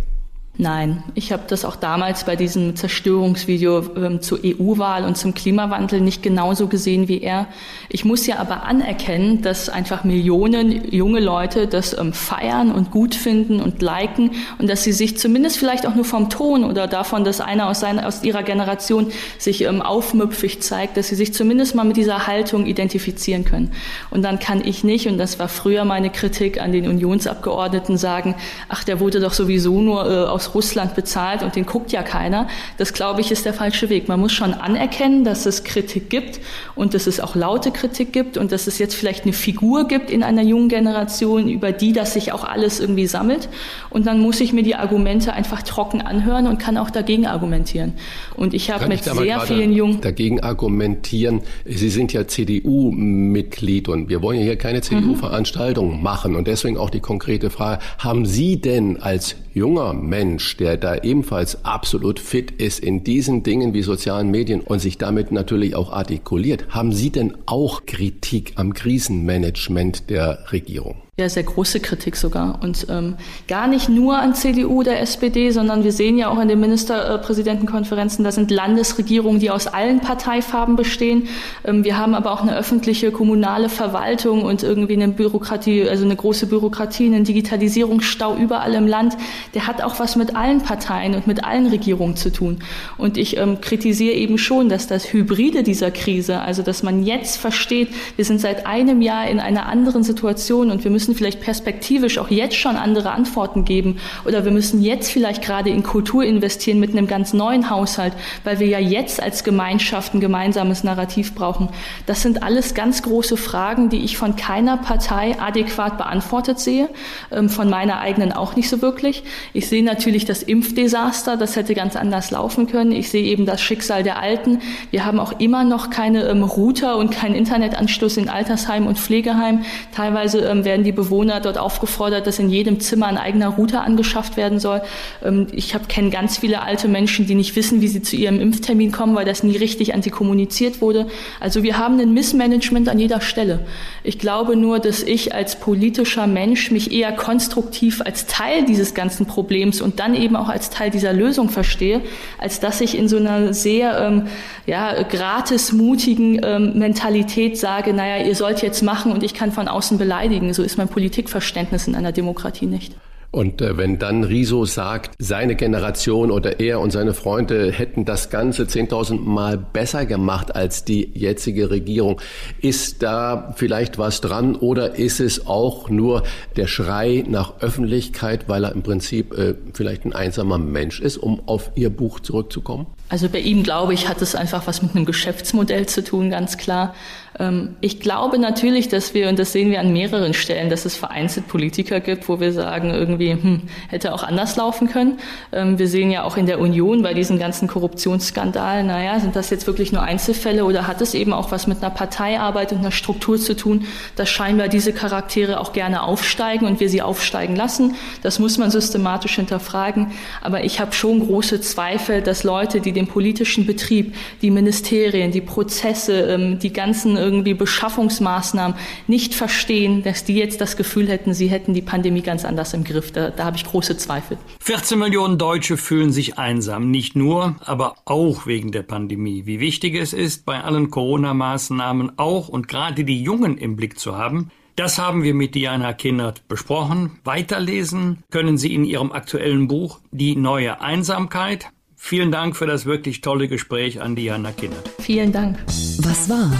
Nein, 0.58 1.02
ich 1.14 1.32
habe 1.32 1.42
das 1.46 1.66
auch 1.66 1.76
damals 1.76 2.24
bei 2.24 2.34
diesem 2.34 2.76
Zerstörungsvideo 2.76 3.94
ähm, 3.94 4.22
zur 4.22 4.38
EU-Wahl 4.42 5.04
und 5.04 5.18
zum 5.18 5.34
Klimawandel 5.34 6.00
nicht 6.00 6.22
genauso 6.22 6.66
gesehen 6.66 7.08
wie 7.08 7.20
er. 7.20 7.46
Ich 7.90 8.06
muss 8.06 8.26
ja 8.26 8.38
aber 8.38 8.62
anerkennen, 8.62 9.42
dass 9.42 9.68
einfach 9.68 10.04
Millionen 10.04 10.90
junge 10.90 11.20
Leute 11.20 11.66
das 11.66 11.98
ähm, 11.98 12.14
feiern 12.14 12.72
und 12.72 12.90
gut 12.90 13.14
finden 13.14 13.60
und 13.60 13.82
liken 13.82 14.30
und 14.58 14.70
dass 14.70 14.82
sie 14.82 14.92
sich 14.92 15.18
zumindest 15.18 15.58
vielleicht 15.58 15.86
auch 15.86 15.94
nur 15.94 16.06
vom 16.06 16.30
Ton 16.30 16.64
oder 16.64 16.86
davon, 16.86 17.24
dass 17.24 17.42
einer 17.42 17.68
aus, 17.68 17.80
seiner, 17.80 18.06
aus 18.06 18.22
ihrer 18.22 18.42
Generation 18.42 19.12
sich 19.36 19.60
ähm, 19.60 19.82
aufmüpfig 19.82 20.62
zeigt, 20.62 20.96
dass 20.96 21.08
sie 21.08 21.16
sich 21.16 21.34
zumindest 21.34 21.74
mal 21.74 21.84
mit 21.84 21.98
dieser 21.98 22.26
Haltung 22.26 22.64
identifizieren 22.64 23.44
können. 23.44 23.72
Und 24.10 24.22
dann 24.22 24.38
kann 24.38 24.62
ich 24.64 24.84
nicht, 24.84 25.06
und 25.06 25.18
das 25.18 25.38
war 25.38 25.48
früher 25.48 25.84
meine 25.84 26.08
Kritik 26.08 26.62
an 26.62 26.72
den 26.72 26.88
Unionsabgeordneten, 26.88 27.98
sagen, 27.98 28.36
ach, 28.70 28.84
der 28.84 29.00
wurde 29.00 29.20
doch 29.20 29.34
sowieso 29.34 29.82
nur 29.82 30.10
äh, 30.10 30.24
aus 30.24 30.45
Russland 30.54 30.94
bezahlt 30.94 31.42
und 31.42 31.56
den 31.56 31.66
guckt 31.66 31.92
ja 31.92 32.02
keiner. 32.02 32.48
Das, 32.78 32.92
glaube 32.92 33.20
ich, 33.20 33.30
ist 33.30 33.44
der 33.44 33.54
falsche 33.54 33.88
Weg. 33.88 34.08
Man 34.08 34.20
muss 34.20 34.32
schon 34.32 34.54
anerkennen, 34.54 35.24
dass 35.24 35.46
es 35.46 35.64
Kritik 35.64 36.10
gibt 36.10 36.40
und 36.74 36.94
dass 36.94 37.06
es 37.06 37.20
auch 37.20 37.34
laute 37.34 37.70
Kritik 37.70 38.12
gibt 38.12 38.36
und 38.36 38.52
dass 38.52 38.66
es 38.66 38.78
jetzt 38.78 38.94
vielleicht 38.94 39.24
eine 39.24 39.32
Figur 39.32 39.88
gibt 39.88 40.10
in 40.10 40.22
einer 40.22 40.42
jungen 40.42 40.68
Generation, 40.68 41.48
über 41.48 41.72
die 41.72 41.92
das 41.92 42.14
sich 42.14 42.32
auch 42.32 42.44
alles 42.44 42.80
irgendwie 42.80 43.06
sammelt. 43.06 43.48
Und 43.90 44.06
dann 44.06 44.20
muss 44.20 44.40
ich 44.40 44.52
mir 44.52 44.62
die 44.62 44.74
Argumente 44.74 45.32
einfach 45.32 45.62
trocken 45.62 46.00
anhören 46.00 46.46
und 46.46 46.58
kann 46.58 46.76
auch 46.76 46.90
dagegen 46.90 47.26
argumentieren. 47.26 47.94
Und 48.34 48.54
ich 48.54 48.70
habe 48.70 48.86
mit 48.88 49.04
sehr 49.04 49.40
vielen 49.40 49.72
jungen... 49.72 50.00
Dagegen 50.00 50.40
argumentieren. 50.40 51.42
Sie 51.64 51.88
sind 51.88 52.12
ja 52.12 52.26
CDU-Mitglied 52.26 53.88
und 53.88 54.08
wir 54.08 54.22
wollen 54.22 54.38
ja 54.38 54.44
hier 54.44 54.56
keine 54.56 54.80
CDU-Veranstaltung 54.82 55.96
mhm. 55.96 56.02
machen. 56.02 56.36
Und 56.36 56.46
deswegen 56.46 56.76
auch 56.76 56.90
die 56.90 57.00
konkrete 57.00 57.50
Frage, 57.50 57.82
haben 57.98 58.26
Sie 58.26 58.60
denn 58.60 59.00
als 59.00 59.36
junger 59.54 59.94
Mensch, 59.94 60.35
der 60.38 60.76
da 60.76 60.96
ebenfalls 60.96 61.64
absolut 61.64 62.20
fit 62.20 62.50
ist 62.50 62.80
in 62.80 63.04
diesen 63.04 63.42
Dingen 63.42 63.74
wie 63.74 63.82
sozialen 63.82 64.30
Medien 64.30 64.60
und 64.60 64.80
sich 64.80 64.98
damit 64.98 65.32
natürlich 65.32 65.74
auch 65.74 65.92
artikuliert, 65.92 66.66
haben 66.68 66.92
Sie 66.92 67.10
denn 67.10 67.36
auch 67.46 67.86
Kritik 67.86 68.52
am 68.56 68.74
Krisenmanagement 68.74 70.10
der 70.10 70.52
Regierung? 70.52 71.05
Ja 71.18 71.30
sehr 71.30 71.44
große 71.44 71.80
Kritik 71.80 72.14
sogar. 72.14 72.58
Und 72.62 72.88
ähm, 72.90 73.16
gar 73.48 73.68
nicht 73.68 73.88
nur 73.88 74.18
an 74.18 74.34
CDU 74.34 74.80
oder 74.80 75.00
SPD, 75.00 75.50
sondern 75.50 75.82
wir 75.82 75.92
sehen 75.92 76.18
ja 76.18 76.28
auch 76.28 76.38
in 76.38 76.46
den 76.46 76.60
Ministerpräsidentenkonferenzen, 76.60 78.22
da 78.22 78.32
sind 78.32 78.50
Landesregierungen, 78.50 79.40
die 79.40 79.50
aus 79.50 79.66
allen 79.66 80.00
Parteifarben 80.00 80.76
bestehen. 80.76 81.28
Ähm, 81.64 81.84
wir 81.84 81.96
haben 81.96 82.14
aber 82.14 82.32
auch 82.32 82.42
eine 82.42 82.54
öffentliche 82.54 83.12
kommunale 83.12 83.70
Verwaltung 83.70 84.42
und 84.42 84.62
irgendwie 84.62 84.92
eine 84.92 85.08
Bürokratie, 85.08 85.88
also 85.88 86.04
eine 86.04 86.16
große 86.16 86.48
Bürokratie, 86.48 87.06
einen 87.06 87.24
Digitalisierungsstau 87.24 88.36
überall 88.36 88.74
im 88.74 88.86
Land. 88.86 89.16
Der 89.54 89.66
hat 89.66 89.82
auch 89.82 89.98
was 89.98 90.16
mit 90.16 90.36
allen 90.36 90.60
Parteien 90.60 91.14
und 91.14 91.26
mit 91.26 91.44
allen 91.44 91.68
Regierungen 91.68 92.16
zu 92.16 92.30
tun. 92.30 92.58
Und 92.98 93.16
ich 93.16 93.38
ähm, 93.38 93.62
kritisiere 93.62 94.14
eben 94.14 94.36
schon, 94.36 94.68
dass 94.68 94.86
das 94.86 95.14
Hybride 95.14 95.62
dieser 95.62 95.90
Krise, 95.90 96.42
also 96.42 96.60
dass 96.60 96.82
man 96.82 97.02
jetzt 97.02 97.38
versteht, 97.38 97.88
wir 98.16 98.26
sind 98.26 98.38
seit 98.38 98.66
einem 98.66 99.00
Jahr 99.00 99.26
in 99.30 99.40
einer 99.40 99.64
anderen 99.64 100.02
Situation 100.02 100.70
und 100.70 100.84
wir 100.84 100.90
müssen 100.90 101.05
müssen 101.06 101.18
vielleicht 101.18 101.40
perspektivisch 101.40 102.18
auch 102.18 102.30
jetzt 102.30 102.56
schon 102.56 102.76
andere 102.76 103.12
Antworten 103.12 103.64
geben 103.64 103.98
oder 104.24 104.44
wir 104.44 104.50
müssen 104.50 104.82
jetzt 104.82 105.10
vielleicht 105.10 105.42
gerade 105.42 105.70
in 105.70 105.82
Kultur 105.82 106.24
investieren 106.24 106.80
mit 106.80 106.90
einem 106.90 107.06
ganz 107.06 107.32
neuen 107.32 107.70
Haushalt, 107.70 108.12
weil 108.42 108.58
wir 108.58 108.66
ja 108.66 108.80
jetzt 108.80 109.22
als 109.22 109.44
Gemeinschaft 109.44 110.14
ein 110.14 110.20
gemeinsames 110.20 110.82
Narrativ 110.82 111.34
brauchen. 111.34 111.68
Das 112.06 112.22
sind 112.22 112.42
alles 112.42 112.74
ganz 112.74 113.02
große 113.02 113.36
Fragen, 113.36 113.88
die 113.88 114.04
ich 114.04 114.16
von 114.16 114.34
keiner 114.34 114.76
Partei 114.78 115.36
adäquat 115.38 115.96
beantwortet 115.96 116.58
sehe, 116.58 116.88
ähm, 117.30 117.48
von 117.48 117.70
meiner 117.70 118.00
eigenen 118.00 118.32
auch 118.32 118.56
nicht 118.56 118.68
so 118.68 118.82
wirklich. 118.82 119.22
Ich 119.52 119.68
sehe 119.68 119.84
natürlich 119.84 120.24
das 120.24 120.42
Impfdesaster, 120.42 121.36
das 121.36 121.54
hätte 121.54 121.74
ganz 121.74 121.94
anders 121.94 122.30
laufen 122.32 122.66
können. 122.66 122.90
Ich 122.90 123.10
sehe 123.10 123.22
eben 123.22 123.46
das 123.46 123.60
Schicksal 123.60 124.02
der 124.02 124.20
Alten. 124.20 124.60
Wir 124.90 125.04
haben 125.04 125.20
auch 125.20 125.38
immer 125.38 125.62
noch 125.62 125.90
keine 125.90 126.24
ähm, 126.24 126.42
Router 126.42 126.96
und 126.96 127.12
keinen 127.12 127.36
Internetanschluss 127.36 128.16
in 128.16 128.28
Altersheimen 128.28 128.88
und 128.88 128.98
Pflegeheimen. 128.98 129.64
Teilweise 129.94 130.40
ähm, 130.40 130.64
werden 130.64 130.84
die 130.84 130.95
Bewohner 130.96 131.40
dort 131.40 131.58
aufgefordert, 131.58 132.26
dass 132.26 132.38
in 132.38 132.50
jedem 132.50 132.80
Zimmer 132.80 133.06
ein 133.06 133.18
eigener 133.18 133.48
Router 133.50 133.82
angeschafft 133.82 134.36
werden 134.36 134.58
soll. 134.58 134.82
Ähm, 135.24 135.46
ich 135.52 135.74
kenne 135.88 136.10
ganz 136.10 136.38
viele 136.38 136.62
alte 136.62 136.88
Menschen, 136.88 137.26
die 137.26 137.34
nicht 137.34 137.54
wissen, 137.54 137.80
wie 137.80 137.88
sie 137.88 138.02
zu 138.02 138.16
ihrem 138.16 138.40
Impftermin 138.40 138.90
kommen, 138.90 139.14
weil 139.14 139.24
das 139.24 139.42
nie 139.42 139.56
richtig 139.56 139.94
an 139.94 140.02
sie 140.02 140.10
kommuniziert 140.10 140.80
wurde. 140.80 141.06
Also 141.38 141.62
wir 141.62 141.78
haben 141.78 142.00
ein 142.00 142.12
Missmanagement 142.12 142.88
an 142.88 142.98
jeder 142.98 143.20
Stelle. 143.20 143.60
Ich 144.02 144.18
glaube 144.18 144.56
nur, 144.56 144.78
dass 144.78 145.02
ich 145.02 145.34
als 145.34 145.60
politischer 145.60 146.26
Mensch 146.26 146.70
mich 146.70 146.92
eher 146.92 147.12
konstruktiv 147.12 148.00
als 148.00 148.26
Teil 148.26 148.64
dieses 148.64 148.94
ganzen 148.94 149.26
Problems 149.26 149.80
und 149.80 150.00
dann 150.00 150.14
eben 150.14 150.34
auch 150.36 150.48
als 150.48 150.70
Teil 150.70 150.90
dieser 150.90 151.12
Lösung 151.12 151.50
verstehe, 151.50 152.00
als 152.38 152.60
dass 152.60 152.80
ich 152.80 152.96
in 152.96 153.08
so 153.08 153.18
einer 153.18 153.52
sehr 153.52 153.98
ähm, 154.00 154.26
ja, 154.66 155.02
gratis 155.02 155.72
mutigen 155.72 156.40
ähm, 156.42 156.78
Mentalität 156.78 157.58
sage, 157.58 157.92
naja, 157.92 158.24
ihr 158.24 158.34
sollt 158.34 158.62
jetzt 158.62 158.82
machen 158.82 159.12
und 159.12 159.22
ich 159.22 159.34
kann 159.34 159.52
von 159.52 159.68
außen 159.68 159.98
beleidigen. 159.98 160.52
So 160.54 160.62
ist 160.62 160.78
mein 160.78 160.85
Politikverständnis 160.88 161.86
in 161.86 161.94
einer 161.94 162.12
Demokratie 162.12 162.66
nicht. 162.66 162.96
Und 163.36 163.60
äh, 163.60 163.76
wenn 163.76 163.98
dann 163.98 164.24
Riso 164.24 164.64
sagt, 164.64 165.14
seine 165.18 165.56
Generation 165.56 166.30
oder 166.30 166.60
er 166.60 166.80
und 166.80 166.90
seine 166.90 167.12
Freunde 167.12 167.70
hätten 167.70 168.04
das 168.04 168.30
Ganze 168.30 168.62
10.000 168.62 169.20
Mal 169.20 169.58
besser 169.58 170.06
gemacht 170.06 170.54
als 170.54 170.84
die 170.84 171.10
jetzige 171.12 171.70
Regierung, 171.70 172.20
ist 172.62 173.02
da 173.02 173.52
vielleicht 173.56 173.98
was 173.98 174.20
dran 174.20 174.56
oder 174.56 174.94
ist 174.96 175.20
es 175.20 175.46
auch 175.46 175.90
nur 175.90 176.22
der 176.56 176.66
Schrei 176.66 177.24
nach 177.28 177.60
Öffentlichkeit, 177.60 178.48
weil 178.48 178.64
er 178.64 178.72
im 178.72 178.82
Prinzip 178.82 179.36
äh, 179.36 179.54
vielleicht 179.74 180.06
ein 180.06 180.14
einsamer 180.14 180.58
Mensch 180.58 181.00
ist, 181.00 181.18
um 181.18 181.46
auf 181.46 181.72
Ihr 181.74 181.90
Buch 181.90 182.20
zurückzukommen? 182.20 182.86
Also 183.08 183.28
bei 183.28 183.38
ihm, 183.38 183.62
glaube 183.62 183.94
ich, 183.94 184.08
hat 184.08 184.20
es 184.20 184.34
einfach 184.34 184.66
was 184.66 184.82
mit 184.82 184.96
einem 184.96 185.04
Geschäftsmodell 185.04 185.86
zu 185.86 186.02
tun, 186.02 186.30
ganz 186.30 186.58
klar. 186.58 186.94
Ähm, 187.38 187.76
ich 187.80 188.00
glaube 188.00 188.38
natürlich, 188.38 188.88
dass 188.88 189.14
wir, 189.14 189.28
und 189.28 189.38
das 189.38 189.52
sehen 189.52 189.70
wir 189.70 189.80
an 189.80 189.92
mehreren 189.92 190.34
Stellen, 190.34 190.70
dass 190.70 190.84
es 190.84 190.96
vereinzelt 190.96 191.48
Politiker 191.48 192.00
gibt, 192.00 192.28
wo 192.28 192.40
wir 192.40 192.52
sagen, 192.52 192.90
irgendwie 192.90 193.32
hm, 193.32 193.62
hätte 193.88 194.12
auch 194.14 194.22
anders 194.22 194.56
laufen 194.56 194.88
können. 194.88 195.18
Ähm, 195.52 195.78
wir 195.78 195.88
sehen 195.88 196.10
ja 196.10 196.24
auch 196.24 196.36
in 196.36 196.46
der 196.46 196.58
Union 196.58 197.02
bei 197.02 197.14
diesen 197.14 197.38
ganzen 197.38 197.68
Korruptionsskandalen, 197.68 198.86
naja, 198.86 199.20
sind 199.20 199.36
das 199.36 199.50
jetzt 199.50 199.66
wirklich 199.66 199.92
nur 199.92 200.02
Einzelfälle 200.02 200.64
oder 200.64 200.86
hat 200.86 201.00
es 201.00 201.14
eben 201.14 201.32
auch 201.32 201.50
was 201.50 201.66
mit 201.66 201.82
einer 201.82 201.90
Parteiarbeit 201.90 202.72
und 202.72 202.78
einer 202.78 202.90
Struktur 202.90 203.38
zu 203.38 203.54
tun, 203.54 203.86
dass 204.16 204.28
scheinbar 204.28 204.68
diese 204.68 204.92
Charaktere 204.92 205.60
auch 205.60 205.72
gerne 205.72 206.02
aufsteigen 206.02 206.66
und 206.66 206.80
wir 206.80 206.88
sie 206.88 207.02
aufsteigen 207.02 207.56
lassen. 207.56 207.94
Das 208.22 208.38
muss 208.38 208.58
man 208.58 208.70
systematisch 208.70 209.36
hinterfragen. 209.36 210.12
Aber 210.40 210.64
ich 210.64 210.80
habe 210.80 210.92
schon 210.92 211.20
große 211.20 211.60
Zweifel, 211.60 212.22
dass 212.22 212.42
Leute, 212.42 212.80
die 212.80 212.95
den 212.96 213.06
politischen 213.06 213.66
Betrieb, 213.66 214.14
die 214.42 214.50
Ministerien, 214.50 215.30
die 215.30 215.40
Prozesse, 215.40 216.22
ähm, 216.22 216.58
die 216.58 216.72
ganzen 216.72 217.16
irgendwie 217.16 217.54
Beschaffungsmaßnahmen 217.54 218.76
nicht 219.06 219.34
verstehen, 219.34 220.02
dass 220.02 220.24
die 220.24 220.34
jetzt 220.34 220.60
das 220.60 220.76
Gefühl 220.76 221.08
hätten, 221.08 221.34
sie 221.34 221.48
hätten 221.48 221.74
die 221.74 221.82
Pandemie 221.82 222.22
ganz 222.22 222.44
anders 222.44 222.74
im 222.74 222.84
Griff. 222.84 223.12
Da, 223.12 223.30
da 223.30 223.44
habe 223.44 223.56
ich 223.56 223.64
große 223.64 223.96
Zweifel. 223.96 224.38
14 224.60 224.98
Millionen 224.98 225.38
Deutsche 225.38 225.76
fühlen 225.76 226.10
sich 226.10 226.38
einsam, 226.38 226.90
nicht 226.90 227.14
nur, 227.14 227.56
aber 227.64 227.94
auch 228.04 228.46
wegen 228.46 228.72
der 228.72 228.82
Pandemie. 228.82 229.46
Wie 229.46 229.60
wichtig 229.60 229.94
es 229.94 230.12
ist, 230.12 230.44
bei 230.46 230.62
allen 230.62 230.90
Corona-Maßnahmen 230.90 232.18
auch 232.18 232.48
und 232.48 232.66
gerade 232.66 233.04
die 233.04 233.22
Jungen 233.22 233.58
im 233.58 233.76
Blick 233.76 233.98
zu 233.98 234.16
haben, 234.16 234.50
das 234.76 234.98
haben 234.98 235.22
wir 235.22 235.32
mit 235.32 235.54
Diana 235.54 235.94
Kinnert 235.94 236.46
besprochen. 236.48 237.18
Weiterlesen 237.24 238.22
können 238.30 238.58
Sie 238.58 238.74
in 238.74 238.84
Ihrem 238.84 239.10
aktuellen 239.10 239.68
Buch 239.68 240.00
Die 240.10 240.36
neue 240.36 240.82
Einsamkeit. 240.82 241.70
Vielen 242.06 242.30
Dank 242.30 242.54
für 242.54 242.68
das 242.68 242.86
wirklich 242.86 243.20
tolle 243.20 243.48
Gespräch 243.48 244.00
an 244.00 244.14
Diana 244.14 244.52
Kinnert. 244.52 244.88
Vielen 245.00 245.32
Dank. 245.32 245.58
Was 245.98 246.28
war? 246.28 246.52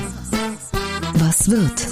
Was 1.15 1.49
wird? 1.49 1.87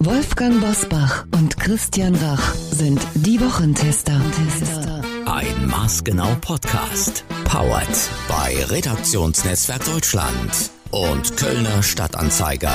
Wolfgang 0.00 0.60
Bosbach 0.60 1.24
und 1.34 1.58
Christian 1.58 2.14
Rach 2.14 2.54
sind 2.54 3.00
die 3.14 3.40
Wochentester. 3.40 4.20
Ein 5.24 5.66
Maßgenau 5.66 6.36
Podcast. 6.42 7.24
Powered 7.46 8.10
bei 8.28 8.62
Redaktionsnetzwerk 8.66 9.86
Deutschland 9.86 10.70
und 10.90 11.38
Kölner 11.38 11.82
Stadtanzeiger. 11.82 12.74